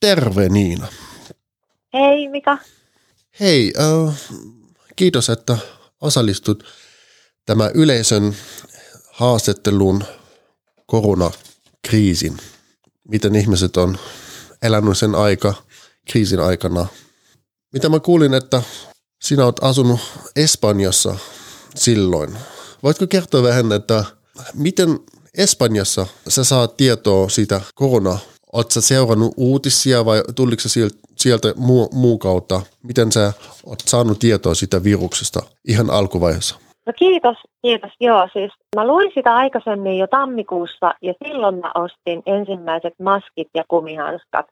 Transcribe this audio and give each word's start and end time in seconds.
Terve 0.00 0.48
Niina. 0.48 0.86
Hei 1.94 2.28
Mika. 2.28 2.58
Hei, 3.40 3.72
äh, 3.78 4.14
kiitos, 4.96 5.30
että 5.30 5.58
osallistut 6.00 6.64
tämä 7.46 7.70
yleisön 7.74 8.36
haastatteluun 9.10 10.04
koronakriisin. 10.86 12.36
Miten 13.08 13.34
ihmiset 13.34 13.76
on 13.76 13.98
elänyt 14.62 14.98
sen 14.98 15.14
aika 15.14 15.54
kriisin 16.10 16.40
aikana. 16.40 16.86
Mitä 17.72 17.88
mä 17.88 18.00
kuulin, 18.00 18.34
että 18.34 18.62
sinä 19.22 19.44
olet 19.44 19.56
asunut 19.62 20.00
Espanjassa 20.36 21.16
silloin. 21.74 22.38
Voitko 22.82 23.06
kertoa 23.06 23.42
vähän, 23.42 23.72
että 23.72 24.04
miten 24.54 25.00
Espanjassa 25.34 26.06
sä 26.28 26.44
saat 26.44 26.76
tietoa 26.76 27.28
siitä 27.28 27.60
korona 27.74 28.18
Oletko 28.52 28.80
seurannut 28.80 29.34
uutisia 29.36 30.04
vai 30.04 30.22
tuliko 30.36 30.60
se 30.60 30.88
sieltä 31.16 31.48
muu, 31.56 31.88
muu 31.92 32.18
kautta? 32.18 32.60
Miten 32.82 33.12
sä 33.12 33.32
oot 33.66 33.78
saanut 33.80 34.18
tietoa 34.18 34.54
siitä 34.54 34.84
viruksesta 34.84 35.40
ihan 35.68 35.90
alkuvaiheessa? 35.90 36.56
No 36.86 36.92
kiitos, 36.98 37.36
kiitos. 37.62 37.90
Joo, 38.00 38.28
siis 38.32 38.52
mä 38.76 38.86
luin 38.86 39.10
sitä 39.14 39.34
aikaisemmin 39.34 39.98
jo 39.98 40.06
tammikuussa 40.06 40.94
ja 41.02 41.14
silloin 41.24 41.54
mä 41.54 41.72
ostin 41.74 42.22
ensimmäiset 42.26 42.94
maskit 43.02 43.48
ja 43.54 43.64
kumihanskat. 43.68 44.46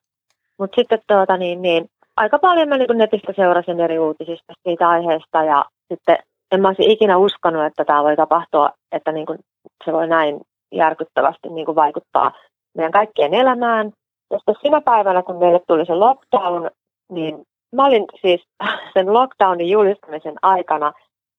Mutta 0.58 0.74
sitten 0.74 1.00
tuota 1.06 1.36
niin, 1.36 1.62
niin, 1.62 1.90
aika 2.16 2.38
paljon 2.38 2.68
mä 2.68 2.78
niin 2.78 2.98
netistä 2.98 3.32
seurasin 3.36 3.80
eri 3.80 3.98
uutisista 3.98 4.52
siitä 4.68 4.88
aiheesta 4.88 5.44
ja 5.44 5.64
sitten 5.88 6.18
en 6.52 6.60
mä 6.60 6.68
olisi 6.68 6.92
ikinä 6.92 7.16
uskonut, 7.16 7.64
että 7.64 7.84
tämä 7.84 8.04
voi 8.04 8.16
tapahtua, 8.16 8.70
että 8.92 9.12
niin 9.12 9.26
kuin 9.26 9.38
se 9.84 9.92
voi 9.92 10.08
näin 10.08 10.40
järkyttävästi 10.72 11.48
niin 11.48 11.66
kuin 11.66 11.76
vaikuttaa 11.76 12.32
meidän 12.76 12.92
kaikkien 12.92 13.34
elämään. 13.34 13.92
Ja 14.30 14.38
sitten 14.38 14.82
päivänä, 14.84 15.22
kun 15.22 15.38
meille 15.38 15.60
tuli 15.66 15.86
se 15.86 15.94
lockdown, 15.94 16.70
niin 17.12 17.42
mä 17.72 17.86
olin 17.86 18.04
siis 18.20 18.48
sen 18.94 19.12
lockdownin 19.12 19.70
julistamisen 19.70 20.34
aikana 20.42 20.92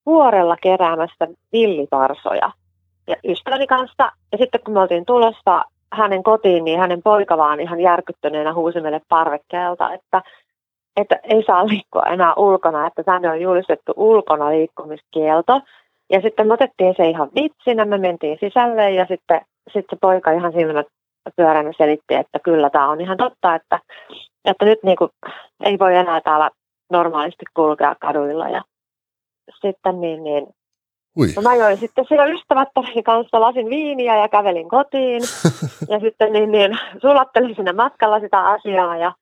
vuorella 0.05 0.57
keräämässä 0.61 1.27
villiparsoja 1.51 2.51
ja 3.07 3.15
ystäväni 3.27 3.67
kanssa. 3.67 4.11
Ja 4.31 4.37
sitten 4.37 4.61
kun 4.65 4.73
me 4.73 4.79
oltiin 4.79 5.05
tulossa 5.05 5.63
hänen 5.93 6.23
kotiin, 6.23 6.63
niin 6.63 6.79
hänen 6.79 7.01
poika 7.03 7.37
vaan 7.37 7.59
ihan 7.59 7.81
järkyttyneenä 7.81 8.53
huusi 8.53 8.81
meille 8.81 9.01
parvekkeelta, 9.09 9.93
että, 9.93 10.21
että 10.97 11.19
ei 11.23 11.43
saa 11.43 11.67
liikkua 11.67 12.03
enää 12.03 12.33
ulkona, 12.35 12.87
että 12.87 13.03
tänne 13.03 13.29
on 13.29 13.41
julistettu 13.41 13.93
ulkona 13.95 14.49
liikkumiskielto. 14.49 15.61
Ja 16.11 16.21
sitten 16.21 16.47
me 16.47 16.53
otettiin 16.53 16.93
se 16.97 17.09
ihan 17.09 17.29
vitsinä, 17.35 17.85
me 17.85 17.97
mentiin 17.97 18.37
sisälle 18.39 18.91
ja 18.91 19.05
sitten, 19.05 19.41
sitten 19.73 19.97
se 19.97 19.99
poika 20.01 20.31
ihan 20.31 20.53
silmät 20.53 20.87
pyöränä 21.35 21.71
selitti, 21.77 22.15
että 22.15 22.39
kyllä 22.43 22.69
tämä 22.69 22.89
on 22.89 23.01
ihan 23.01 23.17
totta, 23.17 23.55
että, 23.55 23.79
että 24.45 24.65
nyt 24.65 24.79
niin 24.83 24.97
kuin 24.97 25.09
ei 25.63 25.79
voi 25.79 25.95
enää 25.95 26.21
täällä 26.21 26.49
normaalisti 26.91 27.45
kulkea 27.53 27.95
kaduilla. 28.01 28.49
Ja 28.49 28.61
sitten 29.61 30.01
niin, 30.01 30.23
niin 30.23 30.47
Ui. 31.19 31.27
No 31.35 31.41
mä 31.41 31.55
join 31.55 31.77
sitten 31.77 32.05
siellä 32.07 32.25
ystävättärin 32.25 33.03
kanssa 33.03 33.41
lasin 33.41 33.69
viiniä 33.69 34.17
ja 34.17 34.29
kävelin 34.29 34.69
kotiin. 34.69 35.21
ja 35.91 35.99
sitten 35.99 36.33
niin, 36.33 36.51
niin, 36.51 36.79
sulattelin 37.01 37.55
sinne 37.55 37.73
matkalla 37.73 38.19
sitä 38.19 38.47
asiaa 38.47 38.97
ja 38.97 39.13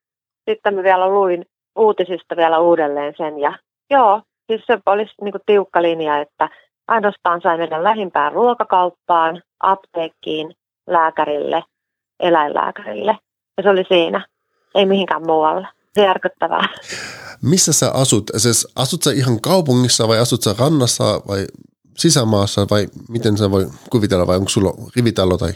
sitten 0.49 0.75
mä 0.75 0.83
vielä 0.83 1.09
luin 1.09 1.45
uutisista 1.75 2.35
vielä 2.35 2.59
uudelleen 2.59 3.13
sen. 3.17 3.39
Ja 3.39 3.53
joo, 3.89 4.21
siis 4.47 4.65
se 4.65 4.79
olisi 4.85 5.13
niin 5.21 5.31
kuin 5.31 5.41
tiukka 5.45 5.81
linja, 5.81 6.17
että 6.17 6.49
ainoastaan 6.87 7.41
sai 7.41 7.57
mennä 7.57 7.83
lähimpään 7.83 8.33
ruokakauppaan, 8.33 9.41
apteekkiin, 9.59 10.53
lääkärille– 10.87 11.63
eläinlääkärille. 12.19 13.17
Ja 13.57 13.63
se 13.63 13.69
oli 13.69 13.83
siinä, 13.87 14.25
ei 14.75 14.85
mihinkään 14.85 15.25
muualle. 15.25 15.67
Se 15.93 16.05
järkyttävää. 16.05 16.67
Missä 17.41 17.73
sä 17.73 17.91
asut? 17.93 18.23
Siis 18.37 18.67
asut 18.75 19.03
sä 19.03 19.11
ihan 19.11 19.41
kaupungissa 19.41 20.07
vai 20.07 20.19
asut 20.19 20.41
sä 20.41 20.55
rannassa 20.59 21.03
vai 21.03 21.45
sisämaassa 21.97 22.67
vai 22.71 22.87
miten 23.09 23.37
sä 23.37 23.51
voi 23.51 23.65
kuvitella 23.89 24.27
vai 24.27 24.35
onko 24.35 24.49
sulla 24.49 24.73
rivitalo 24.95 25.37
tai 25.37 25.51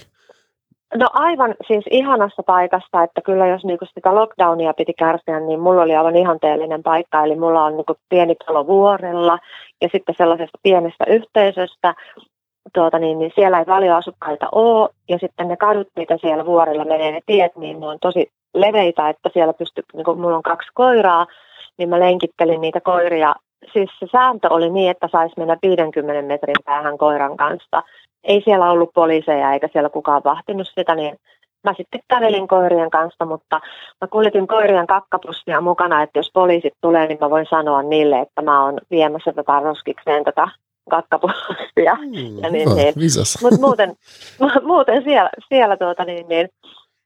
No 0.96 1.10
aivan 1.14 1.56
siis 1.68 1.86
ihanassa 1.92 2.44
paikassa, 2.44 3.04
että 3.04 3.22
kyllä 3.22 3.48
jos 3.48 3.64
niinku 3.64 3.86
sitä 3.86 4.16
lockdownia 4.16 4.74
piti 4.74 4.94
kärsiä, 4.94 5.40
niin 5.40 5.60
mulla 5.60 5.82
oli 5.82 5.96
aivan 5.96 6.16
ihanteellinen 6.16 6.84
paikka. 6.84 7.24
Eli 7.24 7.36
mulla 7.36 7.66
on 7.66 7.78
niinku 7.78 7.96
pieni 8.10 8.36
talo 8.36 8.68
vuorella 8.68 9.40
ja 9.82 9.90
sitten 9.92 10.16
sellaisesta 10.18 10.58
pienestä 10.64 11.06
yhteisöstä, 11.08 11.96
tuota, 12.74 13.00
niin, 13.00 13.20
niin 13.20 13.32
siellä 13.36 13.60
ei 13.60 13.66
paljon 13.66 13.98
asukkaita 13.98 14.50
ole, 14.52 14.90
ja 15.10 15.18
sitten 15.18 15.48
ne 15.48 15.58
kadut, 15.58 15.88
mitä 15.96 16.18
siellä 16.18 16.46
vuorilla 16.46 16.86
menee, 16.86 17.12
ne 17.12 17.22
tiet, 17.26 17.56
niin 17.56 17.80
ne 17.80 17.88
on 17.88 17.98
tosi 18.02 18.32
leveitä, 18.54 19.10
että 19.10 19.30
siellä 19.34 19.54
pystyy, 19.54 19.84
niin 19.94 20.06
kun 20.06 20.20
mulla 20.20 20.38
on 20.38 20.44
kaksi 20.44 20.70
koiraa, 20.74 21.28
niin 21.78 21.90
mä 21.90 22.00
lenkittelin 22.00 22.62
niitä 22.62 22.82
koiria. 22.82 23.36
Siis 23.74 23.90
se 24.00 24.08
sääntö 24.12 24.48
oli 24.50 24.70
niin, 24.70 24.92
että 24.92 25.08
saisi 25.12 25.36
mennä 25.38 25.58
50 25.64 26.22
metrin 26.22 26.56
päähän 26.66 26.98
koiran 26.98 27.38
kanssa. 27.38 27.84
Ei 28.24 28.42
siellä 28.46 28.72
ollut 28.72 28.94
poliiseja 28.94 29.54
eikä 29.54 29.70
siellä 29.72 29.90
kukaan 29.90 30.22
vahtinut 30.26 30.68
sitä, 30.76 30.96
niin 30.96 31.18
mä 31.64 31.74
sitten 31.78 32.02
kävelin 32.08 32.48
koirien 32.48 32.90
kanssa, 32.90 33.26
mutta 33.26 33.62
mä 34.02 34.08
kuljetin 34.08 34.48
koirien 34.48 34.88
kakkapussia 34.88 35.62
mukana, 35.62 36.04
että 36.04 36.20
jos 36.20 36.32
poliisit 36.34 36.74
tulee, 36.82 37.08
niin 37.08 37.18
mä 37.22 37.30
voin 37.30 37.46
sanoa 37.50 37.84
niille, 37.84 38.20
että 38.20 38.42
mä 38.42 38.66
oon 38.66 38.78
viemässä 38.92 39.34
tätä 39.34 39.60
roskikseen 39.60 40.24
tätä 40.24 40.48
kakkapussia. 40.90 41.96
Mm, 41.96 42.40
ja 42.44 42.50
niin, 42.50 42.76
niin. 42.76 42.94
Mutta 43.42 43.60
muuten, 43.60 43.96
muuten 44.64 45.04
siellä, 45.04 45.30
siellä 45.50 45.78
tuota, 45.78 46.06
niin, 46.06 46.28
niin, 46.28 46.50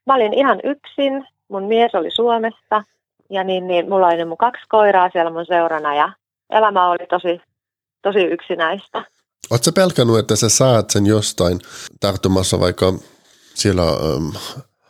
mä 0.06 0.14
olin 0.14 0.34
ihan 0.34 0.60
yksin, 0.64 1.26
mun 1.48 1.62
mies 1.62 1.94
oli 1.94 2.10
Suomesta 2.10 2.84
ja 3.30 3.44
niin, 3.44 3.66
niin, 3.66 3.88
mulla 3.88 4.06
oli 4.06 4.24
mun 4.24 4.38
kaksi 4.38 4.62
koiraa 4.68 5.10
siellä 5.12 5.30
mun 5.30 5.46
seurana 5.46 5.94
ja 5.94 6.12
elämä 6.50 6.90
oli 6.90 7.06
tosi, 7.10 7.40
tosi 8.02 8.18
yksinäistä. 8.18 9.04
Oletko 9.50 9.72
pelkännyt, 9.74 10.18
että 10.18 10.36
sä 10.36 10.48
saat 10.48 10.90
sen 10.90 11.06
jostain 11.06 11.58
tarttumassa 12.00 12.60
vaikka 12.60 12.92
siellä 13.54 13.82
ähm, 13.82 14.36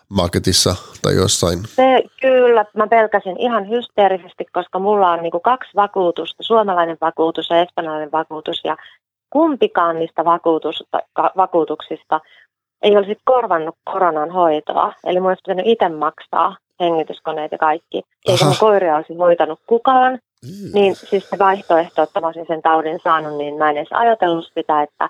marketissa 0.09 0.77
tai 1.03 1.15
jossain? 1.15 1.59
Se, 1.67 2.03
kyllä, 2.21 2.65
mä 2.77 2.87
pelkäsin 2.87 3.37
ihan 3.39 3.69
hysteerisesti, 3.69 4.45
koska 4.53 4.79
mulla 4.79 5.11
on 5.11 5.23
niinku 5.23 5.41
kaksi 5.41 5.71
vakuutusta, 5.77 6.43
suomalainen 6.43 6.97
vakuutus 7.01 7.51
ja 7.51 7.63
espanjalainen 7.63 8.13
vakuutus, 8.13 8.61
ja 8.65 8.77
kumpikaan 9.31 9.99
niistä 9.99 10.25
vakuutuksista 11.37 12.21
ei 12.83 12.97
olisi 12.97 13.19
korvannut 13.25 13.75
koronan 13.85 14.31
hoitoa. 14.31 14.93
Eli 15.05 15.21
mun 15.21 15.29
olisi 15.29 15.43
pitänyt 15.47 15.67
itse 15.67 15.89
maksaa 15.89 16.57
hengityskoneet 16.81 17.53
ja 17.53 17.59
kaikki, 17.59 18.03
eikä 18.27 18.45
mun 18.45 18.55
koiria 18.61 18.97
olisi 18.97 19.15
hoitanut 19.15 19.61
kukaan. 19.67 20.13
Mm. 20.13 20.71
Niin 20.75 20.95
siis 20.95 21.31
se 21.31 21.39
vaihtoehto, 21.39 22.03
että 22.03 22.21
mä 22.21 22.27
olisin 22.27 22.47
sen 22.47 22.63
taudin 22.63 23.01
saanut, 23.05 23.39
niin 23.39 23.55
mä 23.55 23.71
en 23.71 23.77
edes 23.77 23.93
ajatellut 23.93 24.51
sitä, 24.55 24.83
että 24.83 25.09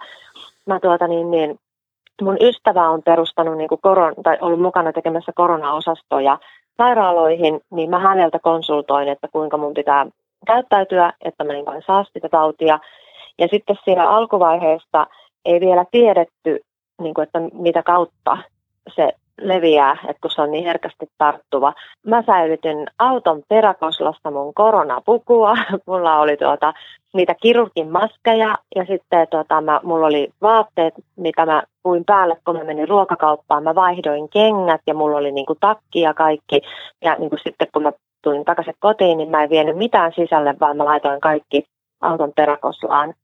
mä 0.67 0.81
tuota 0.81 1.07
niin, 1.07 1.31
niin 1.31 1.59
mun 2.23 2.37
ystävä 2.41 2.89
on 2.89 3.03
perustanut 3.03 3.57
niin 3.57 3.69
kuin 3.69 3.81
koron, 3.83 4.15
tai 4.23 4.39
ollut 4.41 4.61
mukana 4.61 4.93
tekemässä 4.93 5.33
koronaosastoja 5.35 6.39
sairaaloihin, 6.77 7.61
niin 7.71 7.91
mä 7.91 7.99
häneltä 7.99 8.39
konsultoin, 8.39 9.09
että 9.09 9.29
kuinka 9.33 9.57
mun 9.57 9.75
pitää 9.75 10.07
käyttäytyä, 10.47 11.13
että 11.25 11.45
mä 11.45 11.53
niin 11.53 11.83
saa 11.87 12.05
sitä 12.05 12.29
tautia. 12.29 12.79
Ja 13.39 13.49
sitten 13.49 13.77
siinä 13.85 14.09
alkuvaiheessa 14.09 15.07
ei 15.45 15.61
vielä 15.61 15.85
tiedetty, 15.91 16.61
niin 17.03 17.15
kuin, 17.15 17.23
että 17.23 17.41
mitä 17.53 17.83
kautta 17.83 18.39
se 18.97 19.13
leviää, 19.41 19.97
että 20.09 20.21
kun 20.21 20.31
se 20.31 20.43
on 20.43 20.51
niin 20.51 20.65
herkästi 20.65 21.07
tarttuva. 21.19 21.73
Mä 22.07 22.23
säilytin 22.27 22.87
auton 22.99 23.43
peräkoslasta 23.49 24.31
mun 24.31 24.55
koronapukua. 24.55 25.55
Mulla 25.87 26.21
oli 26.21 26.37
tuota, 26.37 26.73
niitä 27.15 27.35
kirurgin 27.43 27.91
maskeja 27.91 28.55
ja 28.77 28.85
sitten 28.85 29.29
tuota, 29.31 29.61
mä, 29.61 29.81
mulla 29.83 30.07
oli 30.07 30.31
vaatteet, 30.43 30.95
mitä 31.17 31.47
mä 31.47 31.63
puin 31.83 32.05
päälle, 32.05 32.37
kun 32.45 32.57
mä 32.57 32.65
menin 32.65 32.89
ruokakauppaan. 32.89 33.63
Mä 33.63 33.75
vaihdoin 33.75 34.29
kengät 34.29 34.81
ja 34.87 34.95
mulla 34.95 35.17
oli 35.17 35.33
niinku 35.33 35.55
takki 35.61 36.01
ja 36.01 36.15
kaikki. 36.15 36.61
Ja 37.05 37.17
niinku 37.19 37.37
sitten 37.45 37.69
kun 37.73 37.83
mä 37.83 37.93
tulin 38.23 38.45
takaisin 38.45 38.75
kotiin, 38.79 39.19
niin 39.19 39.31
mä 39.31 39.43
en 39.43 39.51
vienyt 39.51 39.77
mitään 39.77 40.13
sisälle, 40.15 40.55
vaan 40.61 40.77
mä 40.77 40.85
laitoin 40.85 41.21
kaikki 41.21 41.65
auton 42.01 42.33
peräkoslaan. 42.37 43.15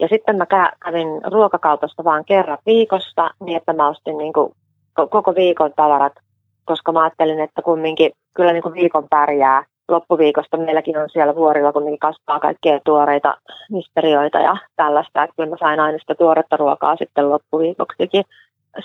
Ja 0.00 0.08
sitten 0.08 0.36
mä 0.36 0.46
kävin 0.84 1.08
ruokakaupasta 1.32 2.04
vaan 2.04 2.24
kerran 2.24 2.58
viikossa, 2.66 3.30
niin 3.44 3.56
että 3.56 3.72
mä 3.72 3.88
ostin 3.88 4.18
niin 4.18 4.32
kuin 4.32 4.52
koko 4.94 5.34
viikon 5.34 5.72
tavarat, 5.76 6.12
koska 6.64 6.92
mä 6.92 7.02
ajattelin, 7.02 7.40
että 7.40 7.62
kumminkin 7.62 8.12
kyllä 8.34 8.52
niin 8.52 8.62
kuin 8.62 8.74
viikon 8.74 9.06
pärjää. 9.10 9.64
Loppuviikosta 9.88 10.56
meilläkin 10.56 10.98
on 10.98 11.08
siellä 11.12 11.34
vuorilla, 11.34 11.72
kun 11.72 11.98
kasvaa 11.98 12.40
kaikkea 12.40 12.80
tuoreita 12.84 13.36
misterioita 13.70 14.38
ja 14.38 14.56
tällaista. 14.76 15.24
Että 15.24 15.36
kyllä 15.36 15.50
mä 15.50 15.56
sain 15.60 15.80
aina 15.80 15.98
sitä 15.98 16.14
tuoretta 16.14 16.56
ruokaa 16.56 16.96
sitten 16.96 17.30
loppuviikoksikin. 17.30 18.24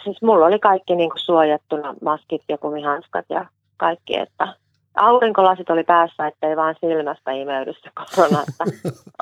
Siis 0.04 0.22
mulla 0.22 0.46
oli 0.46 0.60
kaikki 0.60 0.96
niin 0.96 1.10
kuin 1.10 1.20
suojattuna, 1.20 1.96
maskit 2.02 2.42
ja 2.50 2.58
kumihanskat 2.58 3.26
ja 3.30 3.46
kaikki, 3.78 4.20
että 4.20 4.56
aurinkolasit 4.98 5.70
oli 5.70 5.84
päässä, 5.84 6.28
ettei 6.28 6.56
vaan 6.56 6.76
silmästä 6.82 7.32
imeydy 7.32 7.74
se 7.74 7.90
korona. 8.16 8.44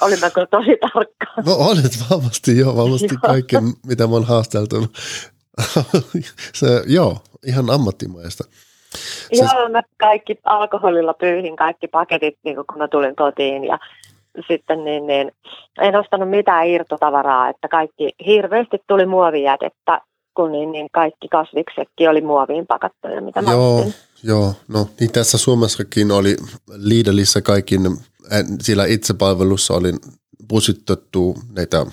Olin 0.01 0.19
mä 0.19 0.29
kyllä 0.29 0.47
tosi 0.47 0.77
tarkka. 0.81 1.25
No 1.45 1.53
olet 1.53 1.97
vahvasti, 2.11 2.59
joo, 2.59 2.75
varmasti 2.75 3.15
kaiken, 3.25 3.63
mitä 3.87 4.07
mä 4.07 4.13
oon 4.13 4.27
haasteltu. 4.27 4.75
Se, 6.53 6.83
joo, 6.87 7.17
ihan 7.45 7.69
ammattimaista. 7.69 8.43
Joo, 9.31 9.69
mä 9.69 9.81
kaikki 9.97 10.39
alkoholilla 10.43 11.13
pyyhin 11.13 11.55
kaikki 11.55 11.87
paketit, 11.87 12.37
niin 12.43 12.55
kun 12.55 12.77
mä 12.77 12.87
tulin 12.87 13.15
kotiin 13.15 13.63
ja 13.63 13.79
sitten 14.47 14.83
niin, 14.83 15.07
niin, 15.07 15.31
en 15.81 15.95
ostanut 15.95 16.29
mitään 16.29 16.67
irtotavaraa, 16.67 17.49
että 17.49 17.67
kaikki 17.67 18.09
hirveästi 18.25 18.77
tuli 18.87 19.05
muovijätettä, 19.05 20.01
kun 20.35 20.51
niin, 20.51 20.71
niin 20.71 20.87
kaikki 20.91 21.27
kasviksetkin 21.27 22.09
oli 22.09 22.21
muoviin 22.21 22.67
pakattuja, 22.67 23.21
mitä 23.21 23.41
mä 23.41 23.51
Joo, 23.51 23.85
joo. 24.23 24.53
No 24.67 24.87
niin 24.99 25.11
tässä 25.11 25.37
Suomessakin 25.37 26.11
oli 26.11 26.35
Lidlissä 26.77 27.41
kaikki, 27.41 27.75
siellä 28.61 28.85
itsepalvelussa 28.85 29.73
oli 29.73 29.93
pusitettu 30.47 31.35
näitä 31.55 31.85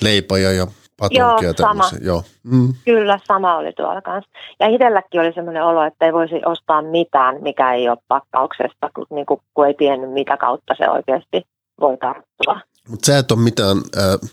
leipoja 0.00 0.52
ja 0.52 0.66
patonkia. 0.96 1.48
Joo, 1.48 1.54
sama. 1.60 1.84
Joo. 2.00 2.22
Mm. 2.42 2.74
Kyllä, 2.84 3.18
sama 3.24 3.56
oli 3.56 3.72
tuolla 3.72 4.02
kanssa. 4.02 4.30
Ja 4.60 4.68
itselläkin 4.68 5.20
oli 5.20 5.32
sellainen 5.32 5.64
olo, 5.64 5.82
että 5.84 6.06
ei 6.06 6.12
voisi 6.12 6.40
ostaa 6.44 6.82
mitään, 6.82 7.42
mikä 7.42 7.72
ei 7.72 7.88
ole 7.88 7.98
pakkauksesta, 8.08 8.90
kun, 8.94 9.06
niin 9.10 9.26
kuin, 9.26 9.40
kun 9.54 9.66
ei 9.66 9.74
tiennyt, 9.74 10.12
mitä 10.12 10.36
kautta 10.36 10.74
se 10.78 10.88
oikeasti 10.88 11.42
voi 11.80 11.96
tarttua. 11.96 12.60
Mutta 12.88 13.06
sä 13.06 13.18
et 13.18 13.32
ole 13.32 13.40
mitään 13.40 13.76
äh, 13.76 14.30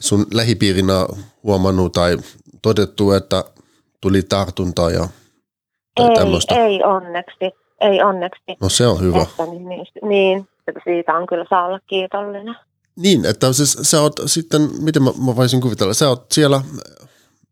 sun 0.00 0.26
lähipiirinä 0.34 1.06
huomannut 1.42 1.92
tai 1.92 2.16
todettu, 2.62 3.12
että 3.12 3.44
tuli 4.00 4.22
tartuntaa 4.22 4.90
ja 4.90 5.08
ei, 5.96 6.14
tämmöistä? 6.14 6.54
ei 6.54 6.84
onneksi. 6.84 7.50
Ei 7.80 8.02
onneksi. 8.02 8.42
No 8.60 8.68
se 8.68 8.86
on 8.86 9.00
hyvä. 9.00 9.22
Että, 9.22 9.46
niin, 9.46 9.68
niin, 9.68 9.86
niin, 10.02 10.48
siitä 10.84 11.14
on 11.14 11.26
kyllä 11.26 11.44
saa 11.50 11.66
olla 11.66 11.80
kiitollinen. 11.86 12.56
Niin, 12.96 13.24
että 13.26 13.52
siis 13.52 13.72
sä 13.82 14.02
oot 14.02 14.12
sitten, 14.26 14.60
miten 14.80 15.02
mä, 15.02 15.10
mä 15.26 15.36
voisin 15.36 15.60
kuvitella, 15.60 15.94
sä 15.94 16.08
oot 16.08 16.32
siellä 16.32 16.60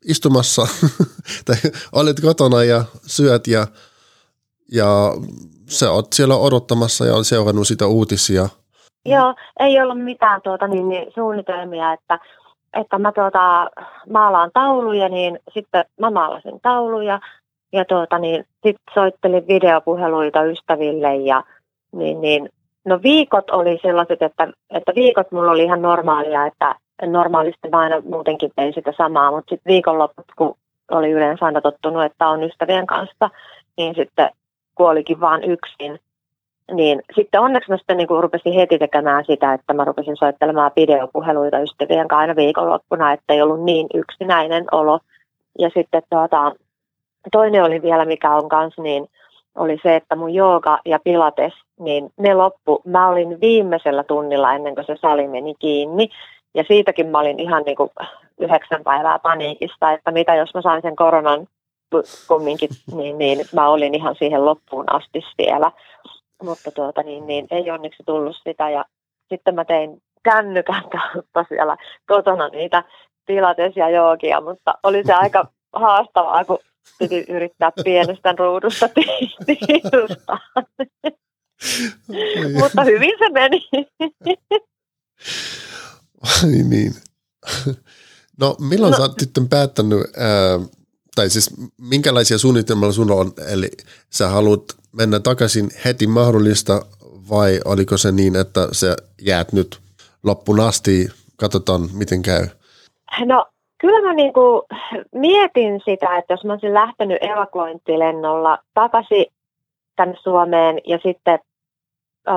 istumassa, 0.05 0.63
tai 1.47 1.57
olet 1.93 2.21
kotona 2.21 2.65
ja 2.65 2.85
syöt 3.07 3.47
ja, 3.47 3.67
ja 4.73 4.87
sä 5.69 5.91
oot 5.91 6.13
siellä 6.13 6.37
odottamassa 6.37 7.07
ja 7.07 7.15
on 7.15 7.25
seurannut 7.25 7.67
sitä 7.67 7.87
uutisia. 7.87 8.49
Joo, 9.07 9.35
ei 9.61 9.81
ollut 9.81 10.05
mitään 10.05 10.41
tuota, 10.43 10.69
niin, 10.69 10.89
niin, 10.89 11.13
suunnitelmia, 11.15 11.93
että, 11.93 12.19
että 12.81 12.99
mä 12.99 13.13
tuota, 13.13 13.71
maalaan 14.11 14.51
tauluja, 14.55 15.09
niin 15.09 15.39
sitten 15.55 15.85
mä 16.01 16.11
maalasin 16.11 16.61
tauluja 16.63 17.21
ja 17.73 17.85
tuota, 17.85 18.19
niin, 18.19 18.45
sitten 18.53 18.95
soittelin 18.95 19.49
videopuheluita 19.49 20.43
ystäville 20.43 21.17
ja 21.17 21.45
niin, 21.93 22.21
niin 22.21 22.49
No 22.85 23.01
viikot 23.03 23.51
oli 23.51 23.79
sellaiset, 23.83 24.23
että, 24.23 24.49
että 24.71 24.93
viikot 24.95 25.33
mulla 25.33 25.51
oli 25.51 25.63
ihan 25.63 25.83
normaalia, 25.83 26.47
että 26.47 26.75
normaalisti 27.07 27.69
mä 27.69 27.79
aina 27.79 28.01
muutenkin 28.01 28.51
tein 28.57 28.75
sitä 28.75 28.93
samaa, 28.97 29.31
mutta 29.31 29.51
sitten 29.51 29.71
viikonloput, 29.73 30.27
kun 30.37 30.57
oli 30.91 31.11
yleensä 31.11 31.45
aina 31.45 31.61
tottunut, 31.61 32.05
että 32.05 32.29
on 32.29 32.43
ystävien 32.43 32.87
kanssa, 32.87 33.31
niin 33.77 33.95
sitten 33.95 34.31
kuolikin 34.75 35.21
vaan 35.21 35.45
yksin. 35.45 36.01
Niin 36.73 37.03
sitten 37.17 37.41
onneksi 37.41 37.71
mä 37.71 37.77
sitten 37.77 37.97
niin 37.97 38.09
rupesin 38.09 38.53
heti 38.53 38.79
tekemään 38.79 39.25
sitä, 39.25 39.53
että 39.53 39.75
mä 39.75 39.85
rupesin 39.85 40.17
soittelemaan 40.17 40.71
videopuheluita 40.77 41.59
ystävien 41.59 42.09
kanssa 42.09 42.21
aina 42.21 42.37
viikonloppuna, 42.37 43.13
että 43.13 43.35
ei 43.35 43.43
ollut 43.43 43.65
niin 43.65 43.87
yksinäinen 43.95 44.65
olo. 44.73 45.01
Ja 45.59 45.71
sitten 45.75 46.03
tuota, 46.11 46.53
toinen 47.33 47.65
oli 47.65 47.83
vielä, 47.83 48.05
mikä 48.05 48.37
on 48.37 48.49
kanssa 48.49 48.83
niin, 48.83 49.09
oli 49.55 49.79
se, 49.83 49.97
että 49.97 50.17
mun 50.17 50.35
jooga 50.35 50.79
ja 50.85 50.99
pilates, 51.05 51.53
niin 51.81 52.11
ne 52.19 52.35
loppu. 52.35 52.83
Mä 52.85 53.09
olin 53.09 53.41
viimeisellä 53.41 54.05
tunnilla 54.05 54.55
ennen 54.55 54.75
kuin 54.75 54.87
se 54.87 54.97
sali 55.01 55.29
meni 55.29 55.55
kiinni. 55.59 56.09
Ja 56.55 56.65
siitäkin 56.69 57.07
mä 57.07 57.19
olin 57.19 57.41
ihan 57.41 57.63
niin 57.63 57.77
kuin 57.77 57.91
yhdeksän 58.41 58.85
päivää 58.85 59.19
paniikista, 59.19 59.93
että 59.93 60.11
mitä 60.11 60.35
jos 60.35 60.55
mä 60.55 60.63
sain 60.63 60.83
sen 60.83 60.97
koronan 60.97 61.47
kumminkin, 62.29 62.69
niin, 62.95 63.19
niin 63.19 63.39
mä 63.55 63.69
olin 63.69 63.95
ihan 63.95 64.15
siihen 64.19 64.45
loppuun 64.45 64.85
asti 64.93 65.21
siellä. 65.37 65.73
Mutta 66.43 66.71
tuota, 66.71 67.03
niin, 67.03 67.27
niin, 67.27 67.47
ei 67.51 67.71
onneksi 67.71 68.03
tullut 68.07 68.37
sitä. 68.45 68.71
Ja 68.71 68.85
sitten 69.29 69.55
mä 69.55 69.65
tein 69.65 70.03
kännykän 70.23 70.85
kautta 70.91 71.45
siellä 71.49 71.77
kotona 72.07 72.49
niitä 72.49 72.85
pilates 73.27 73.77
ja 73.77 73.91
joogia, 73.91 74.41
mutta 74.41 74.75
oli 74.83 75.05
se 75.05 75.13
aika 75.13 75.47
haastavaa, 75.73 76.45
kun 76.45 76.59
piti 76.99 77.25
yrittää 77.29 77.71
pienestä 77.85 78.35
ruudusta 78.39 78.89
tiedustaa. 79.47 80.39
Mutta 82.61 82.85
hyvin 82.85 83.13
se 83.19 83.29
meni. 83.29 83.69
Ai 86.23 86.63
niin. 86.69 86.95
No 88.41 88.57
milloin 88.69 88.91
no. 88.91 88.97
sä 88.97 89.03
oot 89.03 89.21
sitten 89.21 89.49
päättänyt, 89.49 90.01
ää, 90.17 90.61
tai 91.15 91.31
siis 91.31 91.51
minkälaisia 91.81 92.39
suunnitelmia 92.39 92.93
sulla 92.93 93.15
on, 93.15 93.33
eli 93.53 93.69
sä 94.11 94.29
haluat 94.29 94.65
mennä 94.93 95.21
takaisin 95.21 95.71
heti 95.85 96.07
mahdollista 96.07 96.87
vai 97.31 97.61
oliko 97.65 97.97
se 97.97 98.13
niin, 98.13 98.37
että 98.37 98.69
sä 98.73 98.97
jäät 99.23 99.53
nyt 99.53 99.79
loppuun 100.23 100.61
asti, 100.61 101.09
katsotaan 101.37 101.81
miten 101.93 102.23
käy? 102.23 102.47
No 103.25 103.47
kyllä 103.81 104.09
mä 104.09 104.15
niinku 104.15 104.67
mietin 105.15 105.81
sitä, 105.85 106.17
että 106.17 106.33
jos 106.33 106.45
mä 106.45 106.53
olisin 106.53 106.75
lähtenyt 106.75 107.19
evakuointilennolla 107.21 108.59
takaisin 108.75 109.27
tänne 109.97 110.15
Suomeen 110.23 110.81
ja 110.87 110.99
sitten 111.03 111.39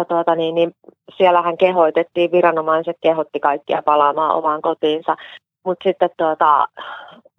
tuota, 0.07 0.35
niin, 0.35 0.55
niin, 0.55 0.71
siellähän 1.17 1.57
kehoitettiin, 1.57 2.31
viranomaiset 2.31 2.97
kehotti 3.01 3.39
kaikkia 3.39 3.81
palaamaan 3.85 4.35
omaan 4.35 4.61
kotiinsa. 4.61 5.15
Mutta 5.65 5.83
sitten 5.83 6.09
tuota, 6.17 6.67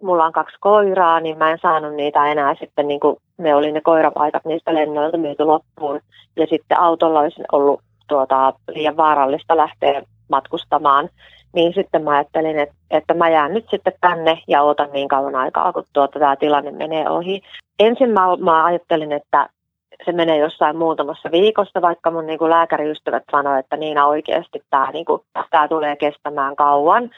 mulla 0.03 0.25
on 0.25 0.31
kaksi 0.31 0.57
koiraa, 0.59 1.19
niin 1.19 1.37
mä 1.37 1.51
en 1.51 1.59
saanut 1.61 1.93
niitä 1.93 2.27
enää 2.31 2.55
sitten, 2.59 2.87
niin 2.87 2.99
kuin 2.99 3.17
ne 3.37 3.55
oli 3.55 3.71
ne 3.71 3.81
koirapaikat 3.81 4.45
niistä 4.45 4.73
lennoilta 4.73 5.17
myyty 5.17 5.43
loppuun. 5.43 5.99
Ja 6.35 6.47
sitten 6.49 6.79
autolla 6.79 7.19
olisi 7.19 7.41
ollut 7.51 7.81
tuota, 8.07 8.53
liian 8.67 8.97
vaarallista 8.97 9.57
lähteä 9.57 10.01
matkustamaan 10.29 11.09
niin 11.53 11.73
sitten 11.73 12.03
mä 12.03 12.11
ajattelin, 12.11 12.59
että, 12.59 12.75
että 12.91 13.13
mä 13.13 13.29
jään 13.29 13.53
nyt 13.53 13.65
sitten 13.69 13.93
tänne 14.01 14.41
ja 14.47 14.61
otan 14.61 14.89
niin 14.91 15.07
kauan 15.07 15.35
aikaa, 15.35 15.73
kun 15.73 15.83
tuota, 15.93 16.19
tämä 16.19 16.35
tilanne 16.35 16.71
menee 16.71 17.09
ohi. 17.09 17.41
Ensin 17.79 18.09
mä, 18.09 18.21
mä 18.39 18.65
ajattelin, 18.65 19.11
että 19.11 19.49
se 20.05 20.11
menee 20.11 20.37
jossain 20.37 20.77
muutamassa 20.77 21.31
viikossa, 21.31 21.81
vaikka 21.81 22.11
mun 22.11 22.27
niin 22.27 22.39
kuin 22.39 22.49
lääkäriystävät 22.49 23.23
sanoivat, 23.31 23.59
että 23.59 23.77
niin 23.77 23.97
oikeasti 23.97 24.63
tämä, 24.69 24.91
niin 24.91 25.05
kuin, 25.05 25.21
tämä 25.49 25.67
tulee 25.67 25.95
kestämään 25.95 26.55
kauan. 26.55 27.09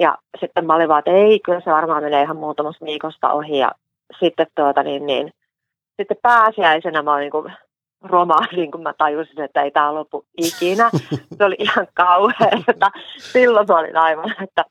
Ja 0.00 0.18
sitten 0.40 0.66
mä 0.66 0.74
olin 0.74 0.88
vaan, 0.88 0.98
että 0.98 1.10
ei, 1.10 1.40
kyllä 1.40 1.60
se 1.60 1.70
varmaan 1.70 2.02
menee 2.02 2.22
ihan 2.22 2.36
muutamassa 2.36 2.84
viikosta 2.84 3.32
ohi. 3.32 3.58
Ja 3.58 3.72
sitten, 4.20 4.46
tuota, 4.54 4.82
niin, 4.82 5.06
niin, 5.06 5.32
sitten 5.96 6.16
pääsiäisenä 6.22 7.02
mä 7.02 7.12
olin 7.12 7.20
niin 7.20 7.30
kuin 7.30 7.52
romahdin, 8.02 8.70
kun 8.70 8.82
mä 8.82 8.92
tajusin, 8.98 9.40
että 9.40 9.62
ei 9.62 9.70
tämä 9.70 9.94
lopu 9.94 10.24
ikinä. 10.36 10.90
Se 11.38 11.44
oli 11.44 11.56
ihan 11.58 11.86
kauheaa. 11.94 12.90
Silloin 13.18 13.66
mä 13.68 13.78
olin 13.78 13.96
aivan, 13.96 14.34
että 14.42 14.64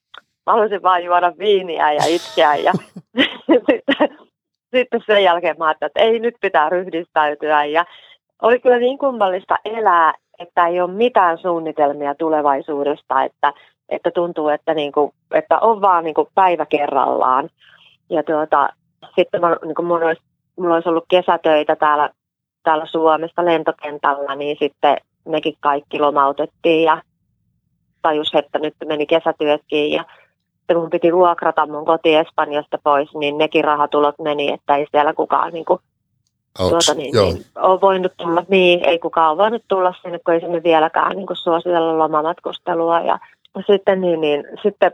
mä 0.45 0.53
haluaisin 0.53 0.81
vain 0.81 1.05
juoda 1.05 1.33
viiniä 1.39 1.91
ja 1.91 2.03
itkeä. 2.05 2.55
Ja 2.55 2.73
sitten, 3.47 4.26
sitten 4.75 5.01
sen 5.05 5.23
jälkeen 5.23 5.55
mä 5.57 5.65
ajattelin, 5.65 5.89
että 5.89 5.99
ei 5.99 6.19
nyt 6.19 6.35
pitää 6.41 6.69
ryhdistäytyä. 6.69 7.65
Ja 7.65 7.85
oli 8.41 8.59
kyllä 8.59 8.77
niin 8.77 8.97
kummallista 8.97 9.55
elää, 9.65 10.13
että 10.39 10.67
ei 10.67 10.81
ole 10.81 10.91
mitään 10.91 11.37
suunnitelmia 11.37 12.15
tulevaisuudesta, 12.15 13.23
että, 13.23 13.53
että 13.89 14.11
tuntuu, 14.11 14.49
että, 14.49 14.73
niin 14.73 14.91
kuin, 14.91 15.11
että 15.33 15.59
on 15.59 15.81
vaan 15.81 16.03
niin 16.03 16.13
kuin 16.13 16.27
päivä 16.35 16.65
kerrallaan. 16.65 17.49
Ja 18.09 18.23
tuota, 18.23 18.69
sitten 19.15 19.41
mä, 19.41 19.55
niin 19.65 19.75
kuin 19.75 19.85
mun 19.85 20.03
olisi, 20.03 20.21
mulla 20.57 20.75
olisi 20.75 20.89
ollut 20.89 21.05
kesätöitä 21.09 21.75
täällä 21.75 22.09
täällä 22.67 22.85
Suomessa 22.85 23.45
lentokentällä, 23.45 24.35
niin 24.35 24.57
sitten 24.59 24.97
nekin 25.25 25.53
kaikki 25.59 25.99
lomautettiin 25.99 26.83
ja 26.83 27.01
tajus, 28.01 28.31
että 28.35 28.59
nyt 28.59 28.73
meni 28.85 29.05
kesätyötkin 29.05 29.91
ja 29.91 30.03
sitten 30.67 30.81
kun 30.81 30.89
piti 30.89 31.13
vuokrata 31.13 31.65
mun 31.65 31.85
koti 31.85 32.15
Espanjasta 32.15 32.77
pois, 32.83 33.15
niin 33.15 33.37
nekin 33.37 33.63
rahatulot 33.63 34.15
meni, 34.19 34.53
että 34.53 34.75
ei 34.75 34.85
siellä 34.91 35.13
kukaan 35.13 35.53
niin 35.53 35.65
kuin, 35.65 35.79
tuota, 36.57 36.93
niin, 36.93 37.15
niin, 37.15 37.45
ole 37.55 37.81
voinut 37.81 38.11
tulla, 38.17 38.43
niin 38.47 38.85
ei 38.85 38.99
kukaan 38.99 39.31
ole 39.31 39.37
voinut 39.37 39.63
tulla 39.67 39.93
sinne, 40.01 40.19
kun 40.19 40.33
ei 40.33 40.39
sinne 40.39 40.63
vieläkään 40.63 41.15
niin 41.15 41.27
kuin 41.27 41.37
suositella 41.37 41.97
lomamatkustelua. 41.97 42.99
Ja 42.99 43.19
sitten, 43.67 44.01
niin, 44.01 44.21
niin, 44.21 44.43
sitten 44.63 44.91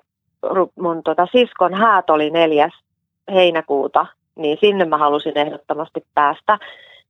mun 0.80 1.04
tota, 1.04 1.28
siskon 1.32 1.74
häät 1.74 2.10
oli 2.10 2.30
neljäs 2.30 2.74
heinäkuuta, 3.34 4.06
niin 4.36 4.58
sinne 4.62 4.86
mä 4.86 4.98
halusin 4.98 5.38
ehdottomasti 5.38 6.06
päästä. 6.16 6.60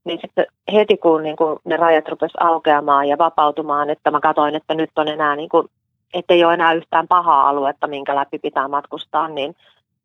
Niin 0.03 0.19
sitten 0.21 0.45
heti 0.73 0.97
kun 0.97 1.23
niin 1.23 1.35
kuin 1.35 1.59
ne 1.65 1.77
rajat 1.77 2.09
rupesivat 2.09 2.47
aukeamaan 2.47 3.07
ja 3.07 3.17
vapautumaan, 3.17 3.89
että 3.89 4.11
mä 4.11 4.19
katsoin, 4.19 4.55
että 4.55 4.73
nyt 4.73 4.89
on 4.95 5.07
enää, 5.07 5.35
niin 5.35 5.49
kuin, 5.49 5.67
ettei 6.13 6.43
ole 6.43 6.53
enää 6.53 6.73
yhtään 6.73 7.07
pahaa 7.07 7.49
aluetta, 7.49 7.87
minkä 7.87 8.15
läpi 8.15 8.39
pitää 8.39 8.67
matkustaa, 8.67 9.27
niin 9.27 9.55